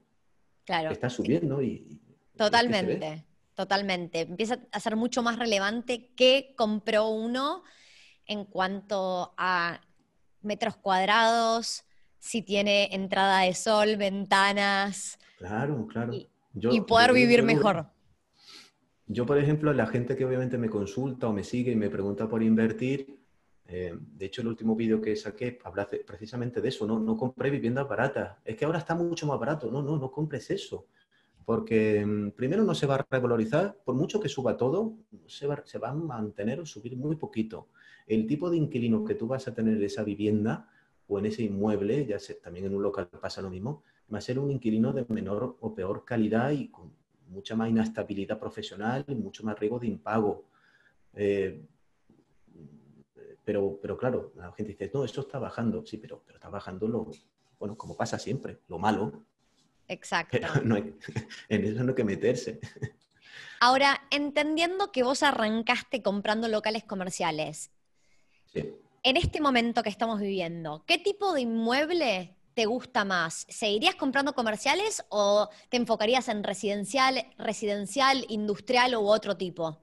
Claro. 0.64 0.90
Está 0.90 1.08
subiendo 1.08 1.62
y... 1.62 2.00
Totalmente, 2.36 3.24
totalmente. 3.54 4.22
Empieza 4.22 4.58
a 4.72 4.80
ser 4.80 4.96
mucho 4.96 5.22
más 5.22 5.38
relevante 5.38 6.10
qué 6.16 6.52
compró 6.56 7.10
uno 7.10 7.62
en 8.26 8.44
cuanto 8.44 9.34
a 9.36 9.82
metros 10.42 10.76
cuadrados, 10.76 11.84
si 12.18 12.42
tiene 12.42 12.88
entrada 12.92 13.42
de 13.42 13.54
sol, 13.54 13.96
ventanas. 13.96 15.16
Claro, 15.38 15.86
claro. 15.86 16.12
Y, 16.12 16.80
poder 16.80 17.12
vivir 17.12 17.44
mejor. 17.44 17.86
Yo, 19.06 19.26
por 19.26 19.38
ejemplo, 19.38 19.72
la 19.72 19.86
gente 19.86 20.16
que 20.16 20.24
obviamente 20.24 20.58
me 20.58 20.68
consulta 20.68 21.28
o 21.28 21.32
me 21.32 21.44
sigue 21.44 21.70
y 21.70 21.76
me 21.76 21.88
pregunta 21.88 22.28
por 22.28 22.42
invertir, 22.42 23.18
Eh, 23.70 23.94
de 23.94 24.26
hecho, 24.26 24.40
el 24.40 24.48
último 24.48 24.74
vídeo 24.74 25.00
que 25.00 25.14
saqué 25.14 25.58
habla 25.62 25.86
precisamente 26.06 26.62
de 26.62 26.70
eso, 26.70 26.86
¿no? 26.86 26.98
No 26.98 27.16
compré 27.18 27.50
viviendas 27.50 27.86
baratas. 27.86 28.38
Es 28.42 28.56
que 28.56 28.64
ahora 28.64 28.78
está 28.78 28.94
mucho 28.94 29.26
más 29.26 29.38
barato. 29.38 29.70
No, 29.70 29.82
no, 29.82 29.98
no 29.98 30.10
compres 30.10 30.50
eso. 30.50 30.86
Porque 31.44 32.04
mm, 32.04 32.30
primero 32.30 32.64
no 32.64 32.74
se 32.74 32.86
va 32.86 32.94
a 32.96 33.06
revalorizar, 33.10 33.76
por 33.84 33.94
mucho 33.94 34.20
que 34.20 34.28
suba 34.28 34.56
todo, 34.56 34.94
se 35.26 35.46
va, 35.46 35.62
a 35.88 35.94
mantener 35.94 36.60
o 36.60 36.66
subir 36.66 36.96
muy 36.96 37.16
poquito. 37.16 37.68
El 38.06 38.26
tipo 38.26 38.50
de 38.50 38.56
inquilino 38.56 39.04
que 39.04 39.14
tú 39.14 39.26
vas 39.26 39.46
a 39.48 39.54
tener 39.54 39.76
en 39.76 39.84
esa 39.84 40.02
vivienda 40.02 40.68
o 41.06 41.18
en 41.18 41.26
ese 41.26 41.42
inmueble, 41.42 42.06
ya 42.06 42.18
sé, 42.18 42.34
también 42.34 42.66
en 42.66 42.74
un 42.74 42.82
local 42.82 43.08
pasa 43.20 43.42
lo 43.42 43.50
mismo, 43.50 43.82
va 44.12 44.18
a 44.18 44.22
ser 44.22 44.38
un 44.38 44.50
inquilino 44.50 44.92
de 44.92 45.04
menor 45.08 45.56
o 45.60 45.74
peor 45.74 46.04
calidad 46.04 46.50
y 46.52 46.68
con 46.68 46.90
mucha 47.28 47.54
más 47.54 47.68
inestabilidad 47.68 48.38
profesional 48.38 49.04
y 49.08 49.14
mucho 49.14 49.44
más 49.44 49.58
riesgo 49.58 49.78
de 49.78 49.86
impago. 49.88 50.44
Eh, 51.14 51.62
pero, 53.48 53.78
pero 53.80 53.96
claro, 53.96 54.30
la 54.36 54.52
gente 54.52 54.72
dice, 54.72 54.90
no, 54.92 55.06
esto 55.06 55.22
está 55.22 55.38
bajando. 55.38 55.82
Sí, 55.86 55.96
pero, 55.96 56.22
pero 56.22 56.36
está 56.36 56.50
bajando 56.50 56.86
lo, 56.86 57.10
bueno, 57.58 57.78
como 57.78 57.96
pasa 57.96 58.18
siempre, 58.18 58.58
lo 58.68 58.78
malo. 58.78 59.24
Exacto. 59.86 60.36
en 61.48 61.64
eso 61.64 61.82
no 61.82 61.88
hay 61.88 61.94
que 61.94 62.04
meterse. 62.04 62.60
Ahora, 63.60 64.02
entendiendo 64.10 64.92
que 64.92 65.02
vos 65.02 65.22
arrancaste 65.22 66.02
comprando 66.02 66.46
locales 66.46 66.84
comerciales, 66.84 67.70
sí. 68.52 68.70
en 69.02 69.16
este 69.16 69.40
momento 69.40 69.82
que 69.82 69.88
estamos 69.88 70.20
viviendo, 70.20 70.84
¿qué 70.86 70.98
tipo 70.98 71.32
de 71.32 71.40
inmueble 71.40 72.36
te 72.52 72.66
gusta 72.66 73.06
más? 73.06 73.46
¿Seguirías 73.48 73.94
comprando 73.94 74.34
comerciales 74.34 75.06
o 75.08 75.48
te 75.70 75.78
enfocarías 75.78 76.28
en 76.28 76.44
residencial, 76.44 77.24
residencial, 77.38 78.26
industrial 78.28 78.94
u 78.94 79.06
otro 79.06 79.38
tipo? 79.38 79.78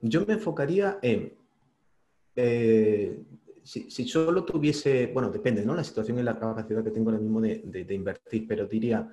Yo 0.00 0.24
me 0.26 0.34
enfocaría 0.34 1.00
en, 1.02 1.41
eh, 2.36 3.22
si, 3.62 4.08
solo 4.08 4.44
tuviese, 4.44 5.06
bueno, 5.08 5.30
depende, 5.30 5.64
¿no? 5.64 5.74
La 5.74 5.84
situación 5.84 6.18
y 6.18 6.22
la 6.22 6.38
capacidad 6.38 6.82
que 6.82 6.90
tengo 6.90 7.10
ahora 7.10 7.22
mismo 7.22 7.40
de, 7.40 7.86
invertir, 7.90 8.46
pero 8.46 8.66
diría, 8.66 9.08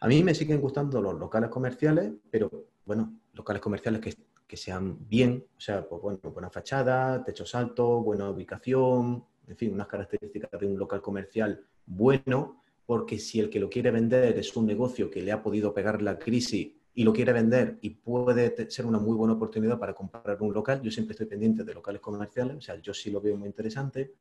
a 0.00 0.08
mí 0.08 0.22
me 0.22 0.34
siguen 0.34 0.60
gustando 0.60 1.00
los 1.02 1.18
locales 1.18 1.50
comerciales, 1.50 2.12
pero 2.30 2.68
bueno, 2.86 3.20
locales 3.34 3.60
comerciales 3.60 4.00
que, 4.00 4.14
que 4.46 4.56
sean 4.56 4.96
bien, 5.08 5.44
o 5.56 5.60
sea, 5.60 5.86
pues 5.86 6.00
bueno, 6.00 6.18
buena 6.32 6.50
fachada, 6.50 7.22
techos 7.22 7.54
altos, 7.54 8.02
buena 8.02 8.30
ubicación, 8.30 9.24
en 9.46 9.56
fin, 9.56 9.74
unas 9.74 9.88
características 9.88 10.58
de 10.58 10.66
un 10.66 10.78
local 10.78 11.02
comercial 11.02 11.64
bueno, 11.86 12.62
porque 12.86 13.18
si 13.18 13.40
el 13.40 13.50
que 13.50 13.60
lo 13.60 13.68
quiere 13.68 13.90
vender 13.90 14.38
es 14.38 14.56
un 14.56 14.66
negocio 14.66 15.10
que 15.10 15.22
le 15.22 15.32
ha 15.32 15.42
podido 15.42 15.74
pegar 15.74 16.02
la 16.02 16.18
crisis 16.18 16.72
y 16.94 17.04
lo 17.04 17.12
quiere 17.12 17.32
vender 17.32 17.78
y 17.80 17.90
puede 17.90 18.70
ser 18.70 18.86
una 18.86 18.98
muy 18.98 19.14
buena 19.16 19.34
oportunidad 19.34 19.78
para 19.78 19.94
comprar 19.94 20.36
un 20.40 20.52
local, 20.52 20.82
yo 20.82 20.90
siempre 20.90 21.12
estoy 21.12 21.26
pendiente 21.26 21.64
de 21.64 21.74
locales 21.74 22.00
comerciales, 22.00 22.56
o 22.56 22.60
sea, 22.60 22.76
yo 22.80 22.92
sí 22.92 23.10
lo 23.10 23.20
veo 23.20 23.36
muy 23.36 23.48
interesante. 23.48 24.14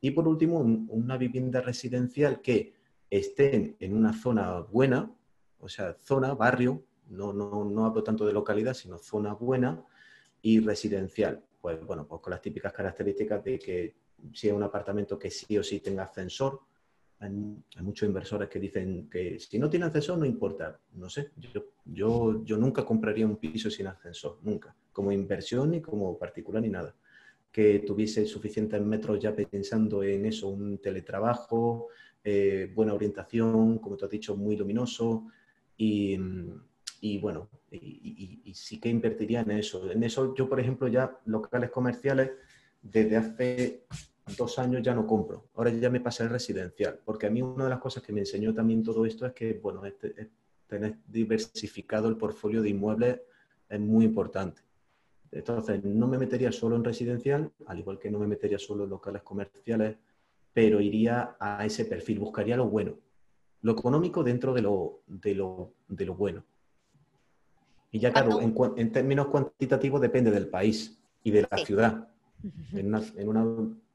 Y 0.00 0.10
por 0.10 0.26
último, 0.28 0.58
una 0.58 1.16
vivienda 1.16 1.60
residencial 1.60 2.40
que 2.40 2.74
esté 3.10 3.76
en 3.80 3.96
una 3.96 4.12
zona 4.12 4.60
buena, 4.60 5.10
o 5.60 5.68
sea, 5.68 5.96
zona, 6.02 6.34
barrio, 6.34 6.84
no, 7.08 7.32
no, 7.32 7.64
no 7.64 7.86
hablo 7.86 8.02
tanto 8.02 8.26
de 8.26 8.32
localidad, 8.32 8.74
sino 8.74 8.98
zona 8.98 9.34
buena 9.34 9.84
y 10.42 10.60
residencial. 10.60 11.42
Pues 11.60 11.84
bueno, 11.84 12.06
pues 12.06 12.20
con 12.20 12.30
las 12.30 12.42
típicas 12.42 12.72
características 12.72 13.42
de 13.42 13.58
que 13.58 13.96
si 14.32 14.48
es 14.48 14.54
un 14.54 14.62
apartamento 14.62 15.18
que 15.18 15.30
sí 15.30 15.56
o 15.58 15.62
sí 15.62 15.80
tenga 15.80 16.04
ascensor. 16.04 16.60
Hay, 17.20 17.30
muchos 17.82 18.06
inversores 18.06 18.48
que 18.48 18.60
dicen 18.60 19.08
que 19.10 19.38
si 19.40 19.58
no 19.58 19.68
tiene 19.68 19.86
ascensor 19.86 20.18
no 20.18 20.24
importa. 20.24 20.80
No 20.94 21.10
sé, 21.10 21.30
yo, 21.36 21.64
yo, 21.84 22.44
yo 22.44 22.56
nunca 22.56 22.84
compraría 22.84 23.26
un 23.26 23.36
piso 23.36 23.70
sin 23.70 23.86
ascensor, 23.86 24.38
nunca. 24.42 24.74
Como 24.92 25.10
inversión 25.10 25.70
ni 25.70 25.80
como 25.80 26.18
particular 26.18 26.62
ni 26.62 26.68
nada. 26.68 26.94
Que 27.50 27.80
tuviese 27.80 28.26
suficientes 28.26 28.80
metros 28.80 29.18
ya 29.18 29.34
pensando 29.34 30.02
en 30.02 30.26
eso, 30.26 30.48
un 30.48 30.78
teletrabajo, 30.78 31.88
eh, 32.22 32.70
buena 32.74 32.94
orientación, 32.94 33.78
como 33.78 33.96
te 33.96 34.04
has 34.04 34.10
dicho, 34.10 34.36
muy 34.36 34.56
luminoso. 34.56 35.26
Y, 35.76 36.18
y 37.00 37.18
bueno, 37.18 37.48
y, 37.70 38.52
sí 38.54 38.80
que 38.80 38.88
invertiría 38.88 39.40
en 39.40 39.52
eso. 39.52 39.90
En 39.90 40.02
eso 40.02 40.34
yo, 40.34 40.48
por 40.48 40.60
ejemplo, 40.60 40.88
ya 40.88 41.18
locales 41.26 41.70
comerciales 41.70 42.30
desde 42.82 43.16
hace 43.16 43.86
dos 44.36 44.58
años 44.58 44.82
ya 44.82 44.94
no 44.94 45.06
compro. 45.06 45.48
Ahora 45.54 45.70
ya 45.70 45.90
me 45.90 46.00
pasé 46.00 46.24
al 46.24 46.30
residencial, 46.30 47.00
porque 47.04 47.26
a 47.26 47.30
mí 47.30 47.42
una 47.42 47.64
de 47.64 47.70
las 47.70 47.78
cosas 47.78 48.02
que 48.02 48.12
me 48.12 48.20
enseñó 48.20 48.54
también 48.54 48.82
todo 48.82 49.04
esto 49.06 49.26
es 49.26 49.32
que, 49.32 49.54
bueno, 49.54 49.84
este, 49.84 50.30
tener 50.66 50.96
diversificado 51.06 52.08
el 52.08 52.16
portfolio 52.16 52.62
de 52.62 52.70
inmuebles 52.70 53.20
es 53.68 53.80
muy 53.80 54.04
importante. 54.04 54.62
Entonces, 55.30 55.84
no 55.84 56.06
me 56.08 56.18
metería 56.18 56.52
solo 56.52 56.76
en 56.76 56.84
residencial, 56.84 57.50
al 57.66 57.78
igual 57.78 57.98
que 57.98 58.10
no 58.10 58.18
me 58.18 58.26
metería 58.26 58.58
solo 58.58 58.84
en 58.84 58.90
locales 58.90 59.22
comerciales, 59.22 59.96
pero 60.52 60.80
iría 60.80 61.36
a 61.38 61.64
ese 61.64 61.84
perfil, 61.84 62.18
buscaría 62.18 62.56
lo 62.56 62.66
bueno, 62.68 62.98
lo 63.62 63.72
económico 63.72 64.24
dentro 64.24 64.54
de 64.54 64.62
lo, 64.62 65.02
de 65.06 65.34
lo, 65.34 65.72
de 65.88 66.06
lo 66.06 66.14
bueno. 66.14 66.44
Y 67.90 67.98
ya 67.98 68.12
claro, 68.12 68.40
en, 68.40 68.92
términos 68.92 69.28
cuantitativos 69.28 70.00
depende 70.00 70.30
del 70.30 70.48
país 70.48 70.98
y 71.22 71.30
de 71.30 71.46
la 71.50 71.58
ciudad. 71.58 72.08
En 72.72 72.94
una, 73.28 73.44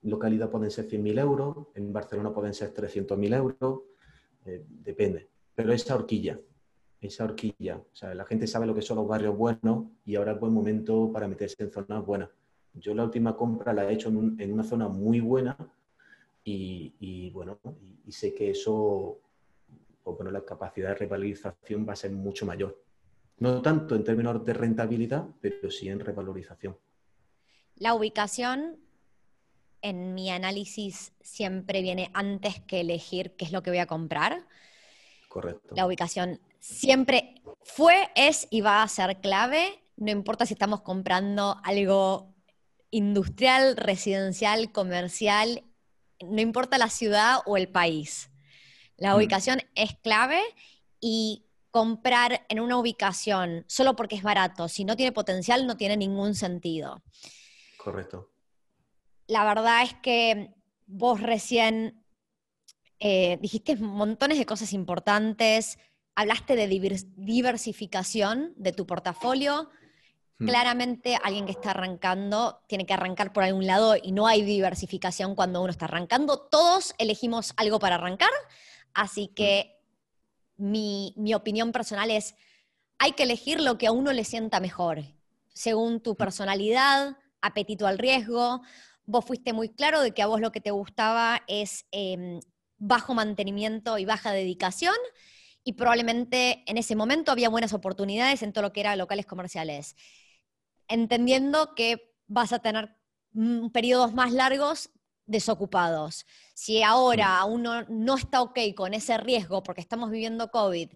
localidad 0.02 0.50
pueden 0.50 0.70
ser 0.70 0.88
100.000 0.88 1.20
euros, 1.20 1.68
en 1.76 1.94
Barcelona 1.94 2.34
pueden 2.34 2.54
ser 2.54 2.74
300.000 2.74 3.36
euros, 3.36 3.82
eh, 4.46 4.66
depende. 4.68 5.30
Pero 5.56 5.72
esa 5.72 5.96
horquilla, 5.96 6.40
esa 7.00 7.24
horquilla, 7.24 7.78
o 7.78 7.96
sea, 7.96 8.14
la 8.14 8.26
gente 8.26 8.48
sabe 8.48 8.66
lo 8.66 8.76
que 8.76 8.82
son 8.82 8.98
los 8.98 9.08
barrios 9.08 9.38
buenos 9.38 9.86
y 10.06 10.16
ahora 10.16 10.34
es 10.34 10.40
buen 10.40 10.54
momento 10.54 11.12
para 11.12 11.28
meterse 11.28 11.64
en 11.64 11.72
zonas 11.72 12.06
buenas. 12.06 12.30
Yo 12.74 12.94
la 12.96 13.04
última 13.04 13.36
compra 13.36 13.72
la 13.72 13.90
he 13.90 13.94
hecho 13.94 14.10
en, 14.10 14.52
una 14.52 14.64
zona 14.64 14.88
muy 14.88 15.20
buena 15.20 15.56
y, 16.44 17.30
bueno, 17.32 17.60
y, 18.06 18.12
sé 18.12 18.34
que 18.34 18.50
eso, 18.50 19.20
pues 20.04 20.18
bueno, 20.18 20.32
la 20.32 20.44
capacidad 20.44 20.90
de 20.90 20.96
revalorización 20.96 21.88
va 21.88 21.94
a 21.94 21.98
ser 21.98 22.12
mucho 22.12 22.46
mayor. 22.46 22.82
No 23.38 23.62
tanto 23.62 23.96
en 23.96 24.04
términos 24.04 24.44
de 24.44 24.54
rentabilidad, 24.54 25.26
pero 25.40 25.70
sí 25.70 25.88
en 25.88 26.00
revalorización. 26.00 26.76
La 27.76 27.94
ubicación, 27.94 28.80
en 29.82 30.14
mi 30.14 30.30
análisis, 30.30 31.14
siempre 31.22 31.82
viene 31.82 32.10
antes 32.14 32.62
que 32.62 32.82
elegir 32.82 33.36
qué 33.36 33.46
es 33.46 33.52
lo 33.52 33.64
que 33.64 33.72
voy 33.72 33.80
a 33.80 33.88
comprar. 33.88 34.46
Correcto. 35.28 35.76
La 35.76 35.86
ubicación 35.86 36.40
siempre 36.60 37.42
fue, 37.64 38.10
es 38.16 38.48
y 38.50 38.62
va 38.62 38.84
a 38.84 38.88
ser 38.88 39.20
clave. 39.20 39.82
No 39.98 40.12
importa 40.12 40.46
si 40.46 40.54
estamos 40.54 40.82
comprando 40.82 41.60
algo 41.64 42.34
industrial, 42.92 43.76
residencial, 43.76 44.72
comercial, 44.72 45.64
no 46.22 46.42
importa 46.42 46.78
la 46.78 46.90
ciudad 46.90 47.40
o 47.46 47.58
el 47.58 47.68
país. 47.68 48.30
La 48.98 49.14
mm. 49.14 49.18
ubicación 49.18 49.62
es 49.76 49.96
clave 49.96 50.42
y 51.00 51.46
comprar 51.72 52.46
en 52.50 52.60
una 52.60 52.78
ubicación 52.78 53.66
solo 53.68 53.96
porque 53.96 54.16
es 54.16 54.24
barato, 54.24 54.68
si 54.68 54.86
no 54.86 54.96
tiene 54.96 55.12
potencial, 55.12 55.66
no 55.66 55.76
tiene 55.76 55.98
ningún 55.98 56.36
sentido. 56.36 57.02
Correcto. 57.84 58.32
La 59.28 59.44
verdad 59.44 59.84
es 59.84 59.94
que 59.96 60.54
vos 60.86 61.22
recién 61.22 62.06
eh, 63.00 63.38
dijiste 63.42 63.76
montones 63.76 64.38
de 64.38 64.46
cosas 64.46 64.72
importantes, 64.72 65.78
hablaste 66.16 66.56
de 66.56 66.68
diversificación 66.68 68.54
de 68.56 68.72
tu 68.72 68.86
portafolio. 68.86 69.70
Hmm. 70.40 70.48
Claramente 70.48 71.18
alguien 71.22 71.46
que 71.46 71.52
está 71.52 71.72
arrancando 71.72 72.62
tiene 72.68 72.86
que 72.86 72.94
arrancar 72.94 73.34
por 73.34 73.44
algún 73.44 73.68
lado 73.68 73.96
y 74.02 74.14
no 74.14 74.28
hay 74.28 74.44
diversificación 74.44 75.36
cuando 75.36 75.62
uno 75.62 75.72
está 75.72 75.86
arrancando. 75.86 76.40
Todos 76.40 76.96
elegimos 76.98 77.54
algo 77.58 77.80
para 77.80 77.96
arrancar, 77.96 78.32
así 78.94 79.28
que 79.28 79.78
hmm. 80.56 80.72
mi, 80.72 81.14
mi 81.18 81.34
opinión 81.34 81.74
personal 81.74 82.10
es, 82.12 82.36
hay 82.98 83.12
que 83.12 83.24
elegir 83.24 83.60
lo 83.60 83.78
que 83.78 83.88
a 83.88 83.92
uno 83.92 84.14
le 84.14 84.24
sienta 84.24 84.62
mejor, 84.62 85.04
según 85.54 86.00
tu 86.00 86.14
hmm. 86.14 86.18
personalidad, 86.18 87.18
apetito 87.44 87.86
al 87.86 88.00
riesgo. 88.00 88.62
Vos 89.06 89.26
fuiste 89.26 89.54
muy 89.54 89.70
claro 89.70 90.02
de 90.02 90.14
que 90.14 90.24
a 90.24 90.28
vos 90.28 90.42
lo 90.42 90.52
que 90.52 90.62
te 90.62 90.72
gustaba 90.72 91.44
es 91.48 91.86
em, 91.92 92.40
bajo 92.78 93.14
mantenimiento 93.14 94.00
y 94.00 94.06
baja 94.06 94.32
dedicación 94.32 94.96
y 95.64 95.74
probablemente 95.74 96.64
en 96.66 96.78
ese 96.78 96.96
momento 96.96 97.32
había 97.32 97.50
buenas 97.50 97.74
oportunidades 97.74 98.42
en 98.44 98.52
todo 98.52 98.64
lo 98.64 98.74
que 98.74 98.82
era 98.82 98.96
locales 98.96 99.26
comerciales. 99.26 99.96
Entendiendo 100.88 101.76
que 101.76 102.14
vas 102.28 102.54
a 102.54 102.60
tener 102.60 102.96
mm, 103.32 103.70
periodos 103.70 104.14
más 104.14 104.34
largos 104.34 104.90
desocupados. 105.26 106.26
Si 106.54 106.84
ahora 106.84 107.44
uno 107.46 107.84
no 107.90 108.16
está 108.16 108.42
ok 108.42 108.60
con 108.76 108.94
ese 108.94 109.18
riesgo 109.18 109.64
porque 109.64 109.82
estamos 109.82 110.12
viviendo 110.12 110.52
COVID 110.52 110.90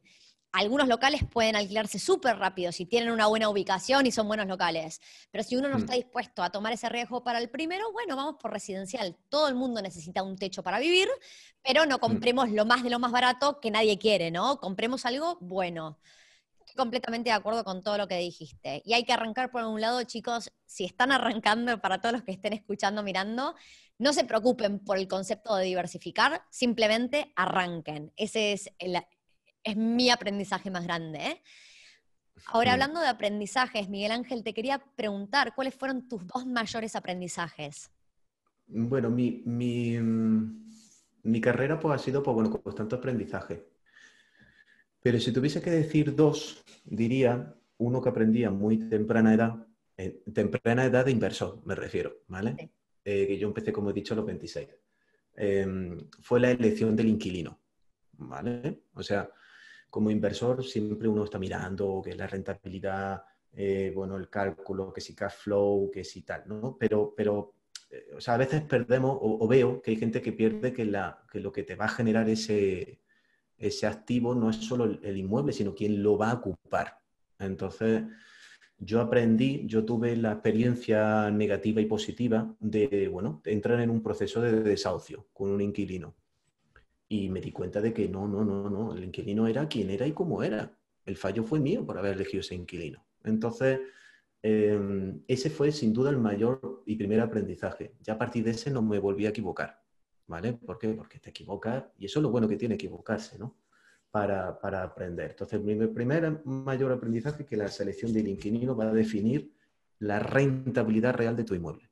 algunos 0.57 0.87
locales 0.87 1.21
pueden 1.23 1.55
alquilarse 1.55 1.99
súper 1.99 2.37
rápido 2.37 2.71
si 2.71 2.85
tienen 2.85 3.11
una 3.11 3.27
buena 3.27 3.47
ubicación 3.47 4.07
y 4.07 4.11
son 4.11 4.27
buenos 4.27 4.47
locales. 4.47 4.99
Pero 5.29 5.43
si 5.43 5.55
uno 5.55 5.69
no 5.69 5.75
mm. 5.75 5.79
está 5.81 5.93
dispuesto 5.93 6.41
a 6.41 6.49
tomar 6.49 6.73
ese 6.73 6.89
riesgo 6.89 7.23
para 7.23 7.39
el 7.39 7.49
primero, 7.49 7.91
bueno, 7.91 8.15
vamos 8.15 8.35
por 8.41 8.51
residencial. 8.51 9.15
Todo 9.29 9.47
el 9.49 9.55
mundo 9.55 9.81
necesita 9.81 10.23
un 10.23 10.35
techo 10.35 10.63
para 10.63 10.79
vivir, 10.79 11.07
pero 11.63 11.85
no 11.85 11.97
mm. 11.97 11.99
compremos 11.99 12.49
lo 12.49 12.65
más 12.65 12.83
de 12.83 12.89
lo 12.89 12.97
más 12.97 13.11
barato 13.11 13.59
que 13.59 13.69
nadie 13.69 13.99
quiere, 13.99 14.31
¿no? 14.31 14.59
Compremos 14.59 15.05
algo 15.05 15.37
bueno. 15.41 15.99
completamente 16.75 17.29
de 17.29 17.35
acuerdo 17.35 17.63
con 17.63 17.83
todo 17.83 17.97
lo 17.97 18.07
que 18.07 18.17
dijiste. 18.17 18.81
Y 18.83 18.93
hay 18.93 19.03
que 19.03 19.13
arrancar 19.13 19.51
por 19.51 19.63
un 19.63 19.79
lado, 19.79 20.03
chicos, 20.03 20.51
si 20.65 20.85
están 20.85 21.11
arrancando, 21.11 21.79
para 21.79 22.01
todos 22.01 22.13
los 22.13 22.23
que 22.23 22.31
estén 22.31 22.53
escuchando, 22.53 23.03
mirando, 23.03 23.55
no 23.99 24.13
se 24.13 24.25
preocupen 24.25 24.79
por 24.79 24.97
el 24.97 25.07
concepto 25.07 25.55
de 25.55 25.65
diversificar, 25.65 26.43
simplemente 26.49 27.31
arranquen. 27.35 28.11
Ese 28.15 28.53
es, 28.53 28.69
es 29.67 29.75
mi 29.75 30.09
aprendizaje 30.09 30.71
más 30.71 30.85
grande. 30.85 31.19
¿eh? 31.19 31.41
Ahora, 32.47 32.73
hablando 32.73 33.01
de 33.01 33.07
aprendizajes, 33.07 33.89
Miguel 33.89 34.13
Ángel, 34.13 34.43
te 34.43 34.53
quería 34.53 34.79
preguntar, 34.95 35.53
¿cuáles 35.55 35.75
fueron 35.75 36.07
tus 36.07 36.25
dos 36.25 36.45
mayores 36.45 36.95
aprendizajes? 36.95 37.91
Bueno, 38.67 39.09
mi, 39.09 39.43
mi, 39.45 39.97
mi 39.99 41.41
carrera 41.41 41.79
pues, 41.79 41.99
ha 41.99 42.03
sido 42.03 42.23
pues, 42.23 42.33
bueno, 42.35 42.61
constante 42.61 42.95
aprendizaje. 42.95 43.67
Pero 45.01 45.19
si 45.19 45.33
tuviese 45.33 45.61
que 45.61 45.71
decir 45.71 46.15
dos, 46.15 46.63
diría 46.85 47.53
uno 47.77 48.01
que 48.01 48.09
aprendí 48.09 48.45
a 48.45 48.51
muy 48.51 48.77
temprana 48.89 49.33
edad, 49.33 49.67
eh, 49.97 50.23
temprana 50.33 50.85
edad 50.85 51.05
de 51.05 51.11
inversor, 51.11 51.61
me 51.65 51.75
refiero, 51.75 52.23
¿vale? 52.27 52.71
Eh, 53.03 53.27
que 53.27 53.37
yo 53.37 53.47
empecé, 53.47 53.73
como 53.73 53.89
he 53.89 53.93
dicho, 53.93 54.13
a 54.13 54.17
los 54.17 54.25
26. 54.25 54.67
Em, 55.35 55.97
fue 56.21 56.39
la 56.39 56.51
elección 56.51 56.95
del 56.95 57.09
inquilino, 57.09 57.59
¿vale? 58.13 58.83
O 58.93 59.03
sea, 59.03 59.29
como 59.89 60.11
inversor 60.11 60.63
siempre 60.63 61.07
uno 61.07 61.23
está 61.23 61.39
mirando 61.39 62.01
que 62.03 62.15
la 62.15 62.27
rentabilidad, 62.27 63.23
eh, 63.53 63.91
bueno, 63.95 64.17
el 64.17 64.29
cálculo, 64.29 64.93
que 64.93 65.01
si 65.01 65.15
cash 65.15 65.33
flow, 65.39 65.89
que 65.91 66.03
si 66.03 66.21
tal, 66.21 66.43
¿no? 66.47 66.77
Pero, 66.79 67.13
pero 67.15 67.55
o 68.15 68.21
sea, 68.21 68.33
a 68.33 68.37
veces 68.37 68.61
perdemos 68.63 69.17
o, 69.21 69.47
veo 69.47 69.81
que 69.81 69.91
hay 69.91 69.97
gente 69.97 70.21
que 70.21 70.33
pierde 70.33 70.73
que, 70.73 70.85
la, 70.85 71.23
que 71.31 71.39
lo 71.39 71.51
que 71.51 71.63
te 71.63 71.75
va 71.75 71.85
a 71.85 71.89
generar 71.89 72.29
ese, 72.29 72.99
ese 73.57 73.87
activo 73.87 74.35
no 74.35 74.49
es 74.49 74.57
solo 74.57 74.85
el, 74.85 75.17
inmueble, 75.17 75.53
sino 75.53 75.73
quien 75.73 76.03
lo 76.03 76.17
va 76.17 76.31
a 76.31 76.35
ocupar. 76.35 76.99
Entonces, 77.39 78.03
yo 78.77 79.01
aprendí, 79.01 79.65
yo 79.67 79.85
tuve 79.85 80.15
la 80.15 80.33
experiencia 80.33 81.31
negativa 81.31 81.81
y 81.81 81.85
positiva 81.85 82.55
de, 82.59 83.07
bueno, 83.07 83.41
entrar 83.45 83.79
en 83.79 83.89
un 83.89 84.03
proceso 84.03 84.41
de 84.41 84.61
desahucio 84.61 85.27
con 85.33 85.49
un 85.49 85.61
inquilino. 85.61 86.15
Y 87.09 87.29
me 87.29 87.41
di 87.41 87.51
cuenta 87.51 87.81
de 87.81 87.93
que 87.93 88.09
no, 88.09 88.27
no, 88.27 88.43
no, 88.43 88.69
no, 88.69 88.93
el 88.93 89.03
inquilino 89.03 89.47
era 89.47 89.67
quien 89.67 89.89
era 89.89 90.05
y 90.05 90.11
cómo 90.11 90.43
era. 90.43 90.77
El 91.05 91.15
fallo 91.15 91.43
fue 91.43 91.59
mío 91.59 91.85
por 91.85 91.97
haber 91.97 92.13
elegido 92.13 92.41
ese 92.41 92.55
inquilino. 92.55 93.05
Entonces, 93.23 93.79
em, 94.41 95.21
ese 95.27 95.49
fue 95.49 95.71
sin 95.71 95.93
duda 95.93 96.09
el 96.09 96.17
mayor 96.17 96.83
y 96.85 96.95
primer 96.95 97.21
aprendizaje. 97.21 97.93
Ya 98.01 98.13
a 98.13 98.17
partir 98.17 98.43
de 98.43 98.51
ese 98.51 98.71
no 98.71 98.81
me 98.81 98.99
volví 98.99 99.25
a 99.25 99.29
equivocar. 99.29 99.87
¿vale? 100.27 100.53
¿Por 100.53 100.77
qué? 100.77 100.89
Porque 100.89 101.19
te 101.19 101.31
equivocas 101.31 101.85
y 101.97 102.05
eso 102.05 102.19
es 102.19 102.23
lo 102.23 102.29
bueno 102.29 102.47
que 102.47 102.57
tiene 102.57 102.75
equivocarse, 102.75 103.39
¿no? 103.39 103.55
Para, 104.11 104.57
aprender. 104.81 105.31
Entonces, 105.31 105.61
mi 105.61 105.75
primer 105.87 106.43
mayor 106.43 106.91
aprendizaje 106.91 107.43
es 107.43 107.49
que 107.49 107.57
la 107.57 107.67
selección 107.67 108.11
del 108.13 108.27
inquilino 108.27 108.75
va 108.75 108.85
a 108.85 108.93
definir 108.93 109.53
la 109.99 110.19
rentabilidad 110.19 111.13
real 111.13 111.35
de 111.35 111.43
tu 111.43 111.53
inmueble. 111.53 111.87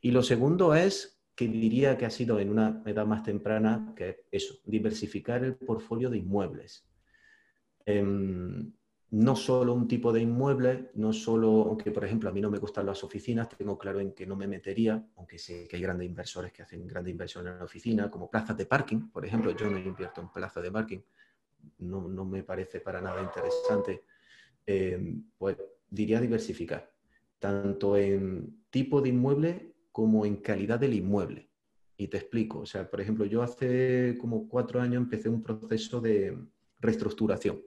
Y 0.00 0.10
lo 0.10 0.22
segundo 0.22 0.74
es 0.74 1.13
que 1.34 1.48
diría 1.48 1.96
que 1.98 2.06
ha 2.06 2.10
sido 2.10 2.38
en 2.38 2.50
una 2.50 2.82
edad 2.86 3.06
más 3.06 3.22
temprana, 3.22 3.92
que 3.96 4.26
eso, 4.30 4.54
diversificar 4.64 5.42
el 5.44 5.56
portfolio 5.56 6.08
de 6.08 6.18
inmuebles. 6.18 6.86
Em, 7.84 8.72
no 9.10 9.36
solo 9.36 9.74
un 9.74 9.86
tipo 9.86 10.12
de 10.12 10.20
inmueble, 10.20 10.90
no 10.94 11.12
solo, 11.12 11.66
aunque 11.68 11.90
por 11.90 12.04
ejemplo 12.04 12.28
a 12.28 12.32
mí 12.32 12.40
no 12.40 12.50
me 12.50 12.58
gustan 12.58 12.86
las 12.86 13.04
oficinas, 13.04 13.48
tengo 13.48 13.78
claro 13.78 14.00
en 14.00 14.12
que 14.12 14.26
no 14.26 14.34
me 14.36 14.46
metería, 14.46 15.06
aunque 15.16 15.38
sé 15.38 15.68
que 15.68 15.76
hay 15.76 15.82
grandes 15.82 16.08
inversores 16.08 16.52
que 16.52 16.62
hacen 16.62 16.86
grandes 16.86 17.12
inversiones 17.12 17.52
en 17.52 17.58
la 17.58 17.64
oficina, 17.64 18.10
como 18.10 18.30
plazas 18.30 18.56
de 18.56 18.66
parking, 18.66 19.10
por 19.10 19.24
ejemplo, 19.24 19.56
yo 19.56 19.70
no 19.70 19.78
invierto 19.78 20.20
en 20.20 20.30
plazas 20.30 20.62
de 20.62 20.72
parking, 20.72 20.98
no, 21.78 22.08
no 22.08 22.24
me 22.24 22.42
parece 22.42 22.80
para 22.80 23.00
nada 23.00 23.22
interesante, 23.22 24.04
eh, 24.66 25.16
pues 25.38 25.56
diría 25.88 26.20
diversificar, 26.20 26.90
tanto 27.38 27.96
en 27.96 28.64
tipo 28.70 29.00
de 29.00 29.10
inmueble 29.10 29.73
como 29.94 30.26
en 30.26 30.36
calidad 30.36 30.78
del 30.78 30.92
inmueble. 30.92 31.48
Y 31.96 32.08
te 32.08 32.18
explico, 32.18 32.58
o 32.58 32.66
sea, 32.66 32.90
por 32.90 33.00
ejemplo, 33.00 33.24
yo 33.24 33.42
hace 33.42 34.18
como 34.20 34.46
cuatro 34.46 34.82
años 34.82 34.96
empecé 34.96 35.30
un 35.30 35.42
proceso 35.42 36.02
de 36.02 36.36
reestructuración 36.80 37.62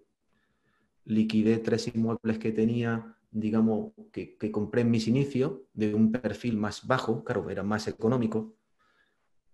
liquidé 1.07 1.57
tres 1.59 1.87
inmuebles 1.87 2.37
que 2.37 2.51
tenía, 2.51 3.17
digamos, 3.31 3.93
que, 4.11 4.37
compré 4.51 4.81
en 4.81 4.91
mis 4.91 5.07
inicios, 5.07 5.53
de 5.73 5.95
un 5.95 6.11
perfil 6.11 6.57
más 6.57 6.85
bajo, 6.85 7.23
claro, 7.23 7.49
era 7.49 7.63
más 7.63 7.87
económico, 7.87 8.55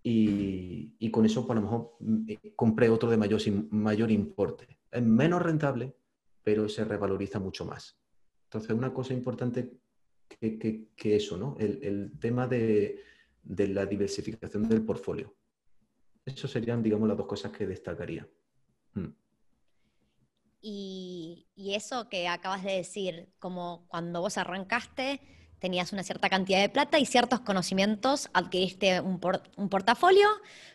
y, 0.05 1.09
con 1.11 1.25
eso, 1.25 1.47
por 1.47 1.55
lo 1.55 1.61
mejor, 1.61 1.91
mm, 1.99 2.23
eh, 2.27 2.53
compré 2.55 2.89
otro 2.89 3.09
de 3.09 3.17
mayor, 3.17 3.39
mayor 3.69 4.11
importe. 4.11 4.79
Es 4.91 5.01
menos 5.01 5.41
rentable, 5.41 5.95
pero 6.43 6.67
se 6.67 6.83
revaloriza 6.83 7.39
mucho 7.39 7.65
más. 7.65 7.97
Entonces, 8.45 8.71
una 8.71 8.93
cosa 8.93 9.13
importante 9.13 9.71
que, 10.29 11.15
eso, 11.15 11.37
¿no? 11.37 11.55
El, 11.59 12.11
tema 12.19 12.47
de, 12.47 13.01
la 13.43 13.85
diversificación 13.85 14.67
del 14.67 14.83
portfolio. 14.83 15.33
Eso 16.25 16.47
serían, 16.47 16.81
digamos, 16.81 17.07
las 17.07 17.17
dos 17.17 17.27
cosas 17.27 17.51
que 17.51 17.67
destacaría. 17.67 18.27
Mm. 18.93 19.09
Y, 20.61 21.47
eso 21.55 22.07
que 22.07 22.27
acabas 22.27 22.63
de 22.63 22.73
decir, 22.73 23.29
como 23.39 23.85
cuando 23.87 24.21
vos 24.21 24.37
arrancaste, 24.37 25.21
tenías 25.59 25.93
una 25.93 26.03
cierta 26.03 26.29
cantidad 26.29 26.59
de 26.59 26.69
plata 26.69 26.99
y 26.99 27.05
ciertos 27.05 27.39
conocimientos, 27.39 28.29
adquiriste 28.33 28.99
un, 28.99 29.19
portafolio, 29.19 30.27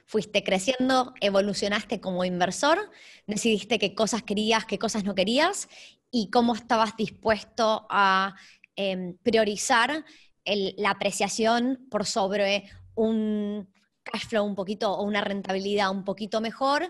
fuiste 0.07 0.43
creciendo, 0.43 1.13
evolucionaste 1.21 2.01
como 2.01 2.25
inversor, 2.25 2.91
decidiste 3.27 3.79
qué 3.79 3.95
cosas 3.95 4.23
querías, 4.23 4.65
qué 4.65 4.79
cosas 4.79 5.05
no 5.05 5.15
querías 5.15 5.69
y 6.11 6.31
cómo 6.31 6.55
estabas 6.55 6.97
dispuesto 6.97 7.87
a 7.91 8.35
em, 8.79 9.17
priorizar 9.25 10.05
la 10.45 10.91
apreciación 10.91 11.89
por 11.91 12.07
sobre 12.07 12.71
un 12.95 13.69
cash 14.05 14.29
flow 14.29 14.47
un 14.47 14.55
poquito 14.55 14.95
o 14.95 15.03
una 15.03 15.21
rentabilidad 15.21 15.91
un 15.91 16.05
poquito 16.05 16.41
mejor 16.41 16.89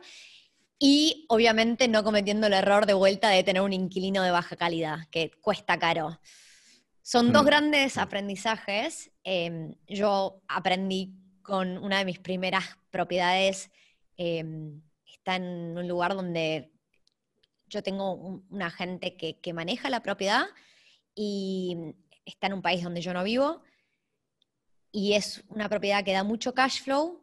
y 0.79 1.24
obviamente 1.31 1.88
no 1.88 2.05
cometiendo 2.05 2.46
el 2.46 2.53
error 2.53 2.85
de 2.85 2.92
vuelta 2.92 3.31
de 3.31 3.42
tener 3.42 3.62
un 3.62 3.72
inquilino 3.72 4.22
de 4.22 4.31
baja 4.31 4.55
calidad, 4.55 5.09
que 5.11 5.31
cuesta 5.40 5.79
caro. 5.79 6.20
Son 7.03 7.33
dos 7.33 7.42
mm. 7.42 7.46
grandes 7.46 7.96
aprendizajes. 7.96 9.11
Em, 9.24 9.74
yo 9.88 10.42
aprendí 10.46 11.14
con 11.40 11.79
una 11.79 11.98
de 11.98 12.05
mis 12.05 12.18
primeras 12.18 12.64
propiedades, 12.90 13.70
em, 14.18 14.83
está 15.07 15.37
en 15.37 15.79
un 15.79 15.88
lugar 15.88 16.14
donde 16.14 16.70
yo 17.66 17.83
tengo 17.83 18.12
un, 18.12 18.62
agente 18.62 19.16
que, 19.16 19.40
que 19.40 19.55
maneja 19.55 19.88
la 19.88 20.03
propiedad 20.03 20.44
y 21.20 21.96
está 22.24 22.46
en 22.46 22.52
un 22.52 22.62
país 22.62 22.85
donde 22.85 23.00
yo 23.00 23.12
no 23.12 23.24
vivo 23.24 23.61
y 24.92 25.14
es 25.14 25.42
una 25.48 25.68
propiedad 25.68 26.04
que 26.04 26.12
da 26.12 26.22
mucho 26.22 26.54
cash 26.54 26.83
flow, 26.83 27.20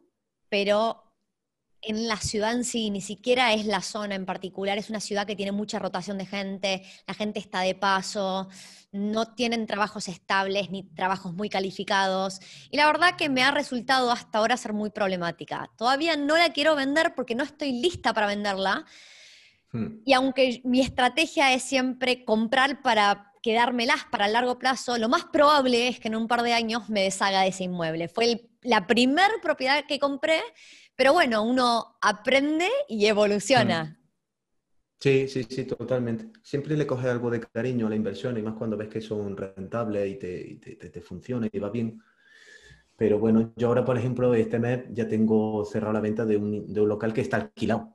pero 0.50 1.02
en 1.80 2.06
la 2.06 2.16
ciudad 2.16 2.52
en 2.52 2.64
sí, 2.64 2.90
ni 2.90 3.00
siquiera 3.00 3.54
es 3.54 3.64
la 3.64 3.80
zona 3.80 4.14
en 4.14 4.26
particular, 4.26 4.76
es 4.76 4.90
una 4.90 5.00
ciudad 5.00 5.26
que 5.26 5.34
tiene 5.34 5.52
mucha 5.52 5.78
rotación 5.78 6.18
de 6.18 6.26
gente, 6.26 6.82
la 7.06 7.14
gente 7.14 7.38
está 7.38 7.60
de 7.60 7.74
paso, 7.74 8.48
no 8.92 9.34
tienen 9.34 9.66
trabajos 9.66 10.08
estables 10.08 10.70
ni 10.70 10.82
trabajos 10.82 11.32
muy 11.32 11.48
calificados. 11.48 12.40
Y 12.70 12.76
la 12.76 12.86
verdad 12.86 13.16
que 13.16 13.30
me 13.30 13.42
ha 13.42 13.50
resultado 13.50 14.10
hasta 14.10 14.38
ahora 14.38 14.58
ser 14.58 14.74
muy 14.74 14.90
problemática. 14.90 15.70
Todavía 15.76 16.16
no 16.16 16.36
la 16.36 16.52
quiero 16.52 16.76
vender 16.76 17.14
porque 17.14 17.34
no 17.34 17.44
estoy 17.44 17.72
lista 17.72 18.12
para 18.12 18.26
venderla. 18.26 18.84
Hmm. 19.72 20.00
Y 20.04 20.12
aunque 20.12 20.60
mi 20.64 20.80
estrategia 20.80 21.52
es 21.54 21.62
siempre 21.62 22.24
comprar 22.24 22.82
para 22.82 23.32
quedármelas 23.46 24.04
para 24.10 24.26
el 24.26 24.32
largo 24.32 24.58
plazo, 24.58 24.98
lo 24.98 25.08
más 25.08 25.24
probable 25.24 25.88
es 25.88 26.00
que 26.00 26.08
en 26.08 26.16
un 26.16 26.26
par 26.26 26.42
de 26.42 26.52
años 26.52 26.88
me 26.88 27.02
deshaga 27.02 27.42
de 27.42 27.48
ese 27.48 27.64
inmueble. 27.64 28.08
Fue 28.08 28.48
la 28.62 28.86
primera 28.86 29.32
propiedad 29.40 29.84
que 29.86 29.98
compré 30.00 30.42
pero 30.96 31.12
bueno, 31.12 31.44
uno 31.44 31.98
aprende 32.00 32.68
y 32.88 33.06
evoluciona. 33.06 33.84
Mm. 33.84 33.96
Sí, 34.98 35.28
sí, 35.28 35.44
sí, 35.44 35.64
totalmente. 35.64 36.30
Siempre 36.42 36.74
le 36.74 36.86
coges 36.86 37.06
algo 37.06 37.30
de 37.30 37.40
cariño 37.40 37.86
a 37.86 37.90
la 37.90 37.96
inversión 37.96 38.36
y 38.38 38.42
más 38.42 38.54
cuando 38.54 38.78
ves 38.78 38.88
que 38.88 39.02
son 39.02 39.36
rentables 39.36 40.08
y 40.10 40.14
te, 40.16 40.76
te, 40.76 41.00
funciona 41.02 41.46
y 41.52 41.58
va 41.58 41.68
bien. 41.68 42.00
Pero 42.96 43.18
bueno, 43.18 43.52
yo 43.56 43.68
ahora, 43.68 43.84
por 43.84 43.98
ejemplo, 43.98 44.32
este 44.32 44.58
mes 44.58 44.84
ya 44.90 45.06
tengo 45.06 45.66
cerrado 45.66 45.92
la 45.92 46.00
venta 46.00 46.24
de 46.24 46.38
un, 46.38 46.72
de 46.72 46.80
un 46.80 46.88
local 46.88 47.12
que 47.12 47.20
está 47.20 47.36
alquilado. 47.36 47.94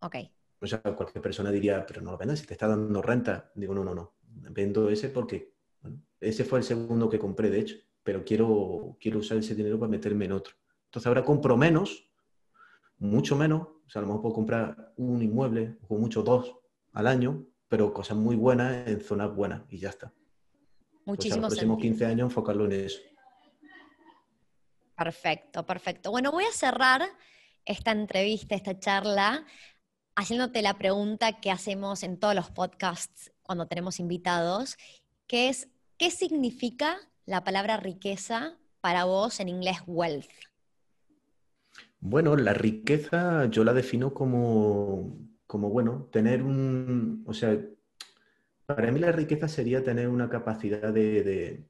Ok. 0.00 0.16
O 0.60 0.66
sea, 0.66 0.82
cualquier 0.82 1.22
persona 1.22 1.50
diría, 1.50 1.86
pero 1.86 2.02
no 2.02 2.10
lo 2.10 2.18
vendas 2.18 2.40
si 2.40 2.46
te 2.46 2.52
está 2.52 2.68
dando 2.68 3.00
renta. 3.00 3.50
Digo, 3.54 3.74
no, 3.74 3.82
no, 3.82 3.94
no. 3.94 4.17
Vendo 4.50 4.88
ese 4.90 5.08
porque 5.08 5.52
bueno, 5.80 6.02
ese 6.20 6.44
fue 6.44 6.58
el 6.58 6.64
segundo 6.64 7.08
que 7.08 7.18
compré, 7.18 7.50
de 7.50 7.60
hecho, 7.60 7.76
pero 8.02 8.24
quiero, 8.24 8.96
quiero 9.00 9.18
usar 9.18 9.38
ese 9.38 9.54
dinero 9.54 9.78
para 9.78 9.90
meterme 9.90 10.24
en 10.24 10.32
otro. 10.32 10.54
Entonces 10.86 11.06
ahora 11.06 11.24
compro 11.24 11.56
menos 11.56 12.08
mucho 12.98 13.36
menos, 13.36 13.62
o 13.62 13.90
sea, 13.90 14.00
a 14.00 14.02
lo 14.02 14.08
mejor 14.08 14.22
puedo 14.22 14.34
comprar 14.34 14.92
un 14.96 15.22
inmueble 15.22 15.76
o 15.88 15.96
mucho 15.96 16.22
dos 16.22 16.56
al 16.92 17.06
año, 17.06 17.46
pero 17.68 17.92
cosas 17.92 18.16
muy 18.16 18.36
buenas 18.36 18.88
en 18.88 19.00
zonas 19.00 19.34
buenas 19.34 19.62
y 19.68 19.78
ya 19.78 19.90
está. 19.90 20.12
Muchísimo 21.04 21.42
los 21.42 21.50
próximos 21.50 21.78
15 21.78 22.06
años 22.06 22.26
enfocarlo 22.26 22.66
en 22.66 22.72
eso. 22.72 23.00
Perfecto, 24.96 25.64
perfecto. 25.64 26.10
Bueno, 26.10 26.32
voy 26.32 26.44
a 26.44 26.52
cerrar 26.52 27.02
esta 27.64 27.92
entrevista, 27.92 28.56
esta 28.56 28.78
charla, 28.78 29.46
haciéndote 30.16 30.60
la 30.60 30.76
pregunta 30.76 31.40
que 31.40 31.50
hacemos 31.50 32.02
en 32.02 32.18
todos 32.18 32.34
los 32.34 32.50
podcasts 32.50 33.32
cuando 33.48 33.66
tenemos 33.66 33.98
invitados, 33.98 34.76
que 35.26 35.48
es, 35.48 35.70
¿qué 35.96 36.10
significa 36.10 36.98
la 37.24 37.44
palabra 37.44 37.78
riqueza 37.78 38.58
para 38.82 39.04
vos 39.04 39.40
en 39.40 39.48
inglés 39.48 39.78
wealth? 39.86 40.28
Bueno, 41.98 42.36
la 42.36 42.52
riqueza 42.52 43.46
yo 43.46 43.64
la 43.64 43.72
defino 43.72 44.12
como, 44.12 45.18
como 45.46 45.70
bueno, 45.70 46.10
tener 46.12 46.42
un, 46.42 47.24
o 47.26 47.32
sea, 47.32 47.58
para 48.66 48.92
mí 48.92 49.00
la 49.00 49.12
riqueza 49.12 49.48
sería 49.48 49.82
tener 49.82 50.08
una 50.08 50.28
capacidad 50.28 50.92
de, 50.92 51.64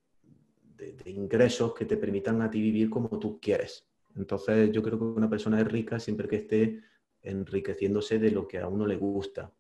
ingresos 1.06 1.74
que 1.74 1.84
te 1.84 1.96
permitan 1.96 2.42
a 2.42 2.50
ti 2.50 2.60
vivir 2.60 2.90
como 2.90 3.20
tú 3.20 3.38
quieres. 3.40 3.86
Entonces 4.16 4.72
yo 4.72 4.82
creo 4.82 4.98
que 4.98 5.04
una 5.04 5.30
persona 5.30 5.60
es 5.60 5.68
rica 5.68 6.00
siempre 6.00 6.26
que 6.26 6.36
esté 6.36 6.80
enriqueciéndose 7.22 8.18
de 8.18 8.32
lo 8.32 8.48
que 8.48 8.58
a 8.58 8.66
uno 8.66 8.84
le 8.84 8.96
gusta. 8.96 9.52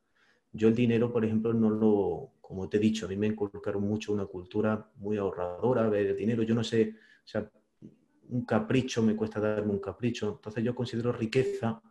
Yo 0.52 0.68
el 0.68 0.74
dinero, 0.74 1.12
por 1.12 1.24
ejemplo, 1.24 1.52
no 1.52 1.70
lo, 1.70 2.32
como 2.40 2.68
te 2.68 2.78
he 2.78 2.80
dicho, 2.80 3.06
a 3.06 3.08
mí 3.08 3.16
me 3.16 3.26
inculcaron 3.26 3.82
mucho 3.82 4.12
una 4.12 4.26
cultura 4.26 4.90
muy 4.96 5.16
ahorradora, 5.18 5.88
ver 5.88 6.06
el 6.06 6.16
dinero, 6.16 6.42
yo 6.42 6.54
no 6.54 6.64
sé, 6.64 6.94
o 7.24 7.28
sea, 7.28 7.50
un 8.30 8.44
capricho 8.44 9.02
me 9.02 9.16
cuesta 9.16 9.40
darme 9.40 9.72
un 9.72 9.80
capricho. 9.80 10.34
Entonces 10.36 10.64
yo 10.64 10.74
considero 10.74 11.12
riqueza, 11.12 11.82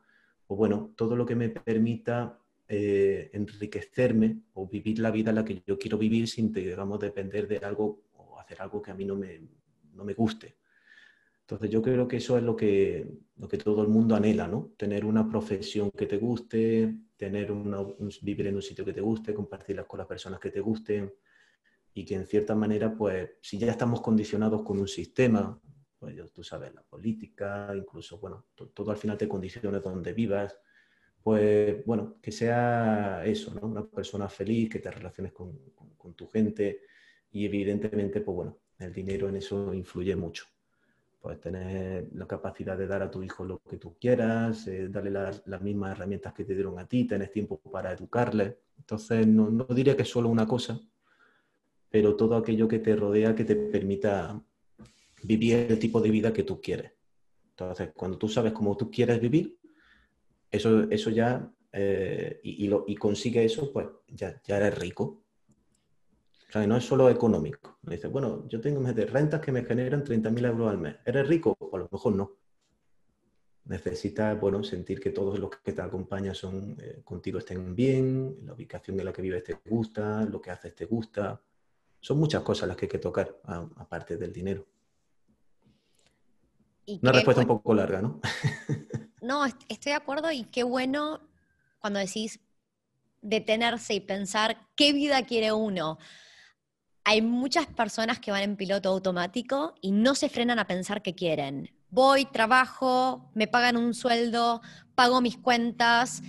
o 0.48 0.56
bueno, 0.56 0.94
todo 0.96 1.16
lo 1.16 1.26
que 1.26 1.36
me 1.36 1.50
permita 1.50 2.40
eh, 2.68 3.30
enriquecerme 3.34 4.42
o 4.54 4.68
vivir 4.68 5.00
la 5.00 5.12
vida 5.12 5.32
la 5.32 5.46
que 5.46 5.64
yo 5.66 5.78
quiero 5.78 5.98
vivir 5.98 6.28
sin, 6.28 6.52
digamos, 6.52 7.00
depender 7.00 7.48
de 7.48 7.58
algo 7.58 8.04
o 8.14 8.40
hacer 8.40 8.62
algo 8.62 8.82
que 8.82 8.92
a 8.92 8.96
mí 8.96 9.06
no 9.06 9.16
me, 9.16 9.42
no 9.94 10.04
me 10.04 10.14
guste. 10.14 10.58
Entonces 11.42 11.70
yo 11.70 11.82
creo 11.82 12.08
que 12.08 12.18
eso 12.18 12.38
es 12.38 12.44
lo 12.44 12.56
que, 12.56 13.08
lo 13.38 13.48
que 13.48 13.58
todo 13.58 13.82
el 13.82 13.88
mundo 13.88 14.16
anhela, 14.16 14.48
¿no? 14.48 14.74
Tener 14.78 15.06
una 15.06 15.30
profesión 15.30 15.92
que 15.92 16.06
te 16.06 16.18
guste, 16.18 16.94
tener 17.18 17.52
vivir 18.22 18.48
en 18.48 18.56
un 18.56 18.62
sitio 18.62 18.86
que 18.86 18.94
te 18.94 19.02
guste, 19.02 19.34
compartirlas 19.34 19.86
con 19.86 19.98
las 19.98 20.08
personas 20.08 20.40
que 20.40 20.52
te 20.52 20.60
gusten 20.60 21.12
y 21.94 22.06
que 22.06 22.16
en 22.16 22.28
cierta 22.28 22.54
manera, 22.56 22.96
pues, 22.96 23.32
si 23.42 23.58
ya 23.58 23.72
estamos 23.72 24.02
condicionados 24.02 24.62
con 24.64 24.80
un 24.80 24.88
sistema, 24.88 25.60
pues 26.00 26.32
tú 26.32 26.44
sabes, 26.44 26.74
la 26.74 26.84
política, 26.84 27.74
incluso, 27.76 28.20
bueno, 28.20 28.46
todo 28.56 28.92
al 28.92 28.98
final 28.98 29.18
te 29.18 29.28
condiciona 29.28 29.80
donde 29.80 30.14
vivas, 30.14 30.56
pues 31.24 31.84
bueno, 31.86 32.20
que 32.22 32.32
sea 32.32 33.26
eso, 33.26 33.54
¿no? 33.54 33.68
Una 33.68 33.86
persona 33.86 34.30
feliz, 34.30 34.70
que 34.70 34.80
te 34.80 34.92
relaciones 34.92 35.34
con, 35.34 35.58
tu 36.16 36.26
gente 36.28 36.84
y 37.32 37.46
evidentemente, 37.46 38.22
pues 38.22 38.34
bueno, 38.34 38.60
el 38.80 38.94
dinero 38.94 39.28
en 39.28 39.36
eso 39.36 39.74
influye 39.74 40.16
mucho. 40.16 40.46
Puedes 41.28 41.42
tener 41.42 42.08
la 42.14 42.26
capacidad 42.26 42.78
de 42.78 42.88
dar 42.88 43.04
a 43.04 43.12
tu 43.12 43.22
hijo 43.22 43.44
lo 43.44 43.62
que 43.70 43.76
tú 43.76 43.98
quieras, 44.00 44.66
eh, 44.68 44.88
darle 44.88 45.12
las, 45.12 45.62
mismas 45.62 45.92
herramientas 45.92 46.34
que 46.34 46.46
te 46.46 46.54
dieron 46.54 46.80
a 46.80 46.88
ti, 46.88 47.04
tener 47.04 47.28
tiempo 47.28 47.60
para 47.60 47.92
educarle. 47.92 48.60
Entonces, 48.78 49.28
no, 49.28 49.50
no 49.50 49.66
diría 49.66 49.98
que 49.98 50.04
es 50.04 50.10
solo 50.10 50.30
una 50.30 50.48
cosa, 50.48 50.80
pero 51.90 52.16
todo 52.16 52.38
aquello 52.38 52.66
que 52.70 52.80
te 52.80 52.96
rodea 52.96 53.36
que 53.36 53.44
te 53.44 53.58
permita 53.58 54.42
vivir 55.24 55.68
el 55.70 55.78
tipo 55.78 56.00
de 56.00 56.12
vida 56.12 56.32
que 56.32 56.44
tú 56.44 56.62
quieres. 56.62 56.94
Entonces, 57.50 57.90
cuando 57.94 58.18
tú 58.18 58.30
sabes 58.30 58.54
cómo 58.54 58.78
tú 58.78 58.90
quieres 58.90 59.20
vivir, 59.20 59.60
eso, 60.50 60.90
eso 60.90 61.10
ya, 61.10 61.52
eh, 61.74 62.40
y, 62.42 62.74
y, 62.88 62.96
consigue 62.96 63.44
eso, 63.44 63.74
pues 63.74 63.86
ya, 64.08 64.42
ya 64.46 64.56
eres 64.56 64.80
rico. 64.80 65.26
O 66.48 66.52
sea, 66.52 66.66
no 66.66 66.78
es 66.78 66.86
solo 66.86 67.10
económico. 67.10 67.78
Me 67.84 67.96
dice, 67.96 68.08
bueno, 68.08 68.48
yo 68.48 68.62
tengo 68.62 68.82
de 68.82 69.06
rentas 69.06 69.42
que 69.42 69.52
me 69.52 69.66
generan 69.66 70.04
30.000 70.04 70.46
euros 70.46 70.70
al 70.70 70.78
mes. 70.78 70.96
¿Eres 71.06 71.28
rico? 71.28 71.56
Pues 71.56 71.74
a 71.74 71.78
lo 71.78 71.90
mejor 71.92 72.16
no. 72.16 72.32
Necesitas, 73.66 74.40
bueno, 74.40 74.64
sentir 74.64 75.02
que 75.02 75.12
todos 75.12 75.40
los 75.40 75.50
que 75.50 75.74
te 75.74 75.82
acompañan 75.82 76.34
son, 76.34 76.78
eh, 76.82 77.02
contigo 77.04 77.40
estén 77.40 77.76
bien, 77.76 78.38
la 78.46 78.54
ubicación 78.54 78.98
en 78.98 79.06
la 79.06 79.12
que 79.12 79.22
vives 79.22 79.44
te 79.44 79.60
gusta, 79.66 80.24
lo 80.24 80.42
que 80.42 80.52
haces 80.52 80.74
te 80.74 80.86
gusta. 80.86 81.42
Son 82.00 82.18
muchas 82.18 82.44
cosas 82.44 82.70
las 82.70 82.78
que 82.78 82.86
hay 82.86 82.92
que 82.92 83.00
tocar, 83.00 83.42
aparte 83.44 84.16
del 84.16 84.32
dinero. 84.32 84.66
Una 87.02 87.12
respuesta 87.12 87.42
un 87.42 87.48
poco 87.48 87.74
larga, 87.74 88.02
¿no? 88.02 88.22
No, 89.20 89.46
estoy 89.46 89.92
de 89.92 89.94
acuerdo 89.94 90.32
y 90.32 90.44
qué 90.44 90.64
bueno 90.64 91.20
cuando 91.80 92.00
decís 92.00 92.40
detenerse 93.22 93.96
y 93.96 94.00
pensar 94.00 94.68
qué 94.76 94.94
vida 94.94 95.26
quiere 95.26 95.52
uno. 95.52 95.98
Hay 97.10 97.22
muchas 97.22 97.68
personas 97.68 98.20
que 98.20 98.32
van 98.32 98.44
en 98.44 98.58
piloto 98.58 98.90
automático 98.90 99.76
y 99.80 99.94
no 99.94 100.14
se 100.14 100.28
frenan 100.28 100.60
a 100.60 100.68
pensar 100.68 101.02
qué 101.02 101.16
quieren. 101.16 101.74
Voy, 101.90 102.26
trabajo, 102.26 103.32
me 103.34 103.48
pagan 103.48 103.78
un 103.78 103.94
sueldo, 103.94 104.62
pago 104.94 105.22
mis 105.22 105.38
cuentas, 105.38 106.22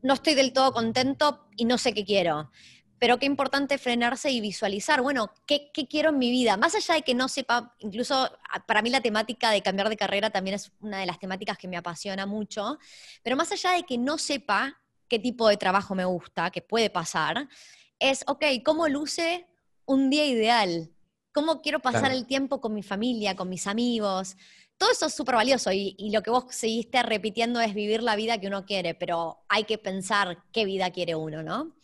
no 0.00 0.14
estoy 0.14 0.32
del 0.32 0.54
todo 0.54 0.72
contento 0.72 1.46
y 1.54 1.66
no 1.66 1.76
sé 1.76 1.92
qué 1.92 2.06
quiero 2.06 2.50
pero 2.98 3.18
qué 3.18 3.26
importante 3.26 3.76
frenarse 3.76 4.30
y 4.30 4.40
visualizar, 4.40 5.02
bueno, 5.02 5.34
¿qué, 5.44 5.70
quiero 5.70 6.08
en 6.08 6.18
mi 6.18 6.30
vida? 6.30 6.56
Más 6.56 6.74
allá 6.74 6.94
de 6.94 7.02
que 7.02 7.12
no 7.12 7.28
sepa, 7.28 7.74
incluso 7.80 8.14
ah, 8.14 8.64
para 8.66 8.80
mí 8.80 8.88
la 8.88 9.02
temática 9.02 9.50
de 9.50 9.60
cambiar 9.60 9.90
de 9.90 9.98
carrera 9.98 10.30
también 10.30 10.54
es 10.54 10.72
una 10.80 11.00
de 11.00 11.04
las 11.04 11.18
temáticas 11.18 11.58
que 11.58 11.68
me 11.68 11.76
apasiona 11.76 12.24
mucho, 12.24 12.78
pero 13.22 13.36
más 13.36 13.52
allá 13.52 13.72
de 13.72 13.82
que 13.82 13.98
no 13.98 14.16
sepa 14.16 14.80
qué 15.08 15.18
tipo 15.18 15.46
de 15.46 15.58
trabajo 15.58 15.94
me 15.94 16.06
gusta, 16.06 16.50
que 16.50 16.62
puede 16.62 16.88
pasar, 16.88 17.46
es, 17.98 18.24
ok, 18.26 18.46
¿cómo 18.64 18.88
luce 18.88 19.46
un 19.86 20.10
día 20.10 20.26
ideal? 20.26 20.90
¿Cómo 21.32 21.62
quiero 21.62 21.80
pasar 21.80 22.12
el 22.12 22.26
tiempo 22.26 22.60
con 22.60 22.74
mi 22.74 22.82
familia, 22.82 23.36
con 23.36 23.48
mis 23.48 23.66
amigos? 23.66 24.36
Todo 24.78 24.90
eso 24.90 25.06
es 25.06 25.14
súper 25.14 25.36
valioso 25.36 25.72
y, 25.72 25.94
y 25.98 26.10
lo 26.10 26.22
que 26.22 26.30
vos 26.30 26.46
seguiste 26.50 27.02
repitiendo 27.02 27.60
es 27.60 27.74
vivir 27.74 28.02
la 28.02 28.16
vida 28.16 28.38
que 28.38 28.46
uno 28.46 28.64
quiere, 28.64 28.94
pero 28.94 29.38
hay 29.48 29.64
que 29.64 29.78
pensar 29.78 30.44
qué 30.52 30.64
vida 30.64 30.90
quiere 30.90 31.14
uno, 31.14 31.42
¿no? 31.42 31.76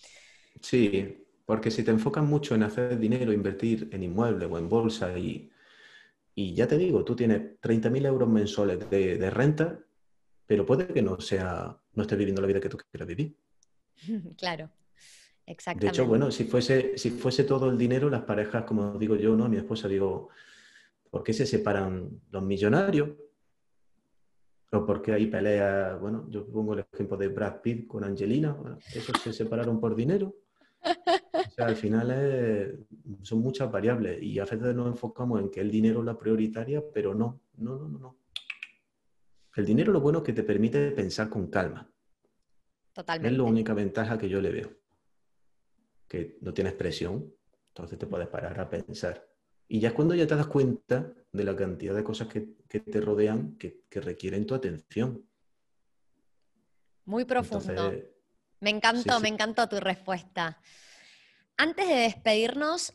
Sí, 0.61 1.23
porque 1.45 1.71
si 1.71 1.83
te 1.83 1.91
enfocas 1.91 2.25
mucho 2.25 2.55
en 2.55 2.62
hacer 2.62 2.99
dinero, 2.99 3.33
invertir 3.33 3.88
en 3.93 4.03
inmuebles 4.03 4.49
o 4.51 4.59
en 4.59 4.69
bolsa 4.69 5.19
y, 5.19 5.51
y 6.35 6.55
ya 6.55 6.67
te 6.67 6.79
digo, 6.79 7.05
tú 7.05 7.15
tienes 7.15 7.61
30.000 7.61 8.07
euros 8.07 8.29
mensuales 8.29 8.88
de, 8.88 9.31
renta, 9.31 9.79
pero 10.47 10.65
puede 10.65 10.87
que 10.87 11.03
no 11.03 11.21
sea, 11.21 11.79
no 11.95 12.03
estés 12.03 12.19
viviendo 12.19 12.41
la 12.41 12.49
vida 12.49 12.61
que 12.61 12.69
tú 12.69 12.79
quieras 12.91 13.09
vivir. 13.09 13.37
Claro, 14.37 14.71
exactamente. 15.46 15.87
De 15.87 15.90
hecho, 15.90 16.07
bueno, 16.07 16.31
si 16.31 16.44
fuese, 16.44 16.96
si 16.96 17.11
fuese 17.11 17.44
todo 17.44 17.70
el 17.70 17.78
dinero, 17.78 18.09
las 18.11 18.22
parejas, 18.22 18.64
como 18.64 18.98
digo 18.98 19.16
yo, 19.16 19.37
¿no? 19.37 19.48
Mi 19.48 19.57
esposa 19.57 19.88
digo, 19.88 20.28
¿por 21.11 21.22
qué 21.22 21.33
se 21.33 21.46
separan 21.46 22.20
los 22.31 22.42
millonarios? 22.42 23.11
o 24.72 24.87
porque 24.87 25.12
hay 25.12 25.26
peleas, 25.26 26.00
bueno, 26.00 26.26
yo 26.31 26.46
pongo 26.46 26.72
el 26.72 26.85
ejemplo 26.92 27.16
de 27.16 27.28
Brad 27.28 27.61
Pitt 27.61 27.87
con 27.87 28.05
Angelina, 28.05 28.57
esos 28.94 29.20
se 29.20 29.33
separaron 29.33 29.78
por 29.78 29.94
dinero. 29.94 30.35
O 30.85 31.50
sea, 31.50 31.66
al 31.66 31.76
final 31.76 32.87
son 33.22 33.40
muchas 33.40 33.70
variables 33.70 34.22
y 34.22 34.38
a 34.38 34.44
veces 34.44 34.74
nos 34.74 34.87
enfocamos 34.87 35.40
en 35.40 35.50
que 35.50 35.61
el 35.61 35.70
dinero 35.70 36.00
es 36.00 36.07
la 36.07 36.18
prioritaria, 36.18 36.83
pero 36.92 37.14
no, 37.14 37.40
no, 37.59 37.76
no, 37.76 37.98
no. 37.98 38.16
El 39.55 39.66
dinero 39.66 39.92
lo 39.92 40.00
bueno 40.00 40.20
es 40.20 40.24
que 40.24 40.33
te 40.33 40.42
permite 40.42 40.90
pensar 40.92 41.28
con 41.28 41.48
calma. 41.48 41.87
Totalmente. 42.94 43.31
Es 43.31 43.38
la 43.38 43.44
única 43.44 43.74
ventaja 43.74 44.16
que 44.16 44.28
yo 44.28 44.40
le 44.40 44.50
veo. 44.50 44.70
Que 46.12 46.37
no 46.42 46.53
tienes 46.53 46.75
presión, 46.75 47.35
entonces 47.68 47.98
te 47.98 48.07
puedes 48.07 48.29
parar 48.29 48.61
a 48.61 48.68
pensar. 48.68 49.27
Y 49.66 49.81
ya 49.81 49.88
es 49.88 49.94
cuando 49.94 50.14
ya 50.14 50.27
te 50.27 50.37
das 50.37 50.46
cuenta 50.46 51.11
de 51.33 51.42
la 51.42 51.57
cantidad 51.57 51.94
de 51.94 52.05
cosas 52.05 52.29
que, 52.29 52.40
te 52.68 53.01
rodean 53.01 53.57
que, 53.57 53.81
requieren 53.92 54.44
tu 54.44 54.55
atención. 54.55 55.27
Muy 57.07 57.25
profundo. 57.25 57.94
me 58.61 58.68
encantó, 58.68 59.20
me 59.20 59.29
encantó 59.29 59.70
tu 59.70 59.81
respuesta. 59.81 60.61
Antes 61.57 61.88
de 61.88 61.94
despedirnos, 61.94 62.92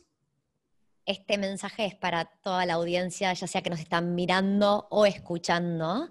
este 1.04 1.38
mensaje 1.38 1.86
es 1.86 1.96
para 1.96 2.26
toda 2.26 2.66
la 2.66 2.74
audiencia, 2.74 3.32
ya 3.32 3.48
sea 3.48 3.62
que 3.62 3.70
nos 3.70 3.80
están 3.80 4.14
mirando 4.14 4.86
o 4.90 5.06
escuchando. 5.06 6.08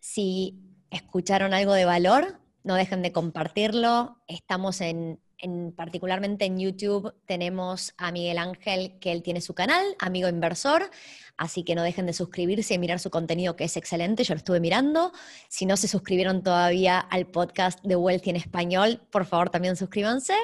Si 0.00 0.60
escucharon 0.90 1.54
algo 1.54 1.72
de 1.72 1.86
valor, 1.86 2.38
no 2.62 2.74
dejen 2.74 3.00
de 3.00 3.12
compartirlo. 3.12 4.22
Estamos 4.26 4.82
en 4.82 5.22
en, 5.38 5.72
particularmente 5.72 6.44
en 6.44 6.58
YouTube 6.58 7.14
tenemos 7.26 7.94
a 7.96 8.12
Miguel 8.12 8.38
Ángel, 8.38 8.98
que 9.00 9.12
él 9.12 9.22
tiene 9.22 9.40
su 9.40 9.54
canal, 9.54 9.84
Amigo 9.98 10.28
Inversor, 10.28 10.90
así 11.36 11.64
que 11.64 11.74
no 11.74 11.82
dejen 11.82 12.06
de 12.06 12.12
suscribirse 12.12 12.74
y 12.74 12.78
mirar 12.78 12.98
su 12.98 13.10
contenido, 13.10 13.56
que 13.56 13.64
es 13.64 13.76
excelente, 13.76 14.24
yo 14.24 14.34
lo 14.34 14.38
estuve 14.38 14.60
mirando. 14.60 15.12
Si 15.48 15.66
no 15.66 15.76
se 15.76 15.88
suscribieron 15.88 16.42
todavía 16.42 16.98
al 16.98 17.26
podcast 17.26 17.82
de 17.84 17.96
Wealthy 17.96 18.30
en 18.30 18.36
español, 18.36 19.00
por 19.10 19.24
favor 19.24 19.50
también 19.50 19.76
suscríbanse. 19.76 20.34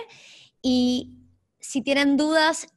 Y 0.62 1.18
si 1.61 1.82
tienen 1.82 2.16
dudas, 2.16 2.68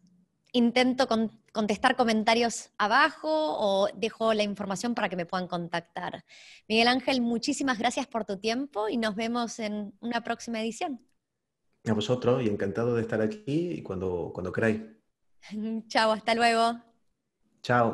intento 0.52 1.08
contestar 1.52 1.96
comentarios 1.96 2.72
abajo 2.78 3.30
o 3.32 3.90
dejo 3.96 4.34
la 4.34 4.44
información 4.44 4.96
para 4.96 5.10
que 5.10 5.16
me 5.16 5.26
puedan 5.26 5.48
contactar. 5.48 6.26
Miguel 6.68 6.88
Ángel, 6.88 7.22
muchísimas 7.22 7.78
gracias 7.80 8.08
por 8.08 8.26
tu 8.26 8.38
tiempo 8.38 8.90
y 8.90 8.98
nos 8.98 9.16
vemos 9.16 9.60
en 9.60 9.94
una 10.00 10.22
próxima 10.22 10.62
edición. 10.62 11.07
A 11.88 11.94
vosotros 11.94 12.44
y 12.44 12.50
encantado 12.50 12.96
de 12.96 13.02
estar 13.02 13.22
aquí 13.22 13.44
y 13.48 13.82
cuando, 13.84 14.32
cuando 14.34 14.52
queráis. 14.52 14.82
Chao, 15.90 16.12
hasta 16.12 16.36
luego. 16.36 16.80
Chao. 17.62 17.88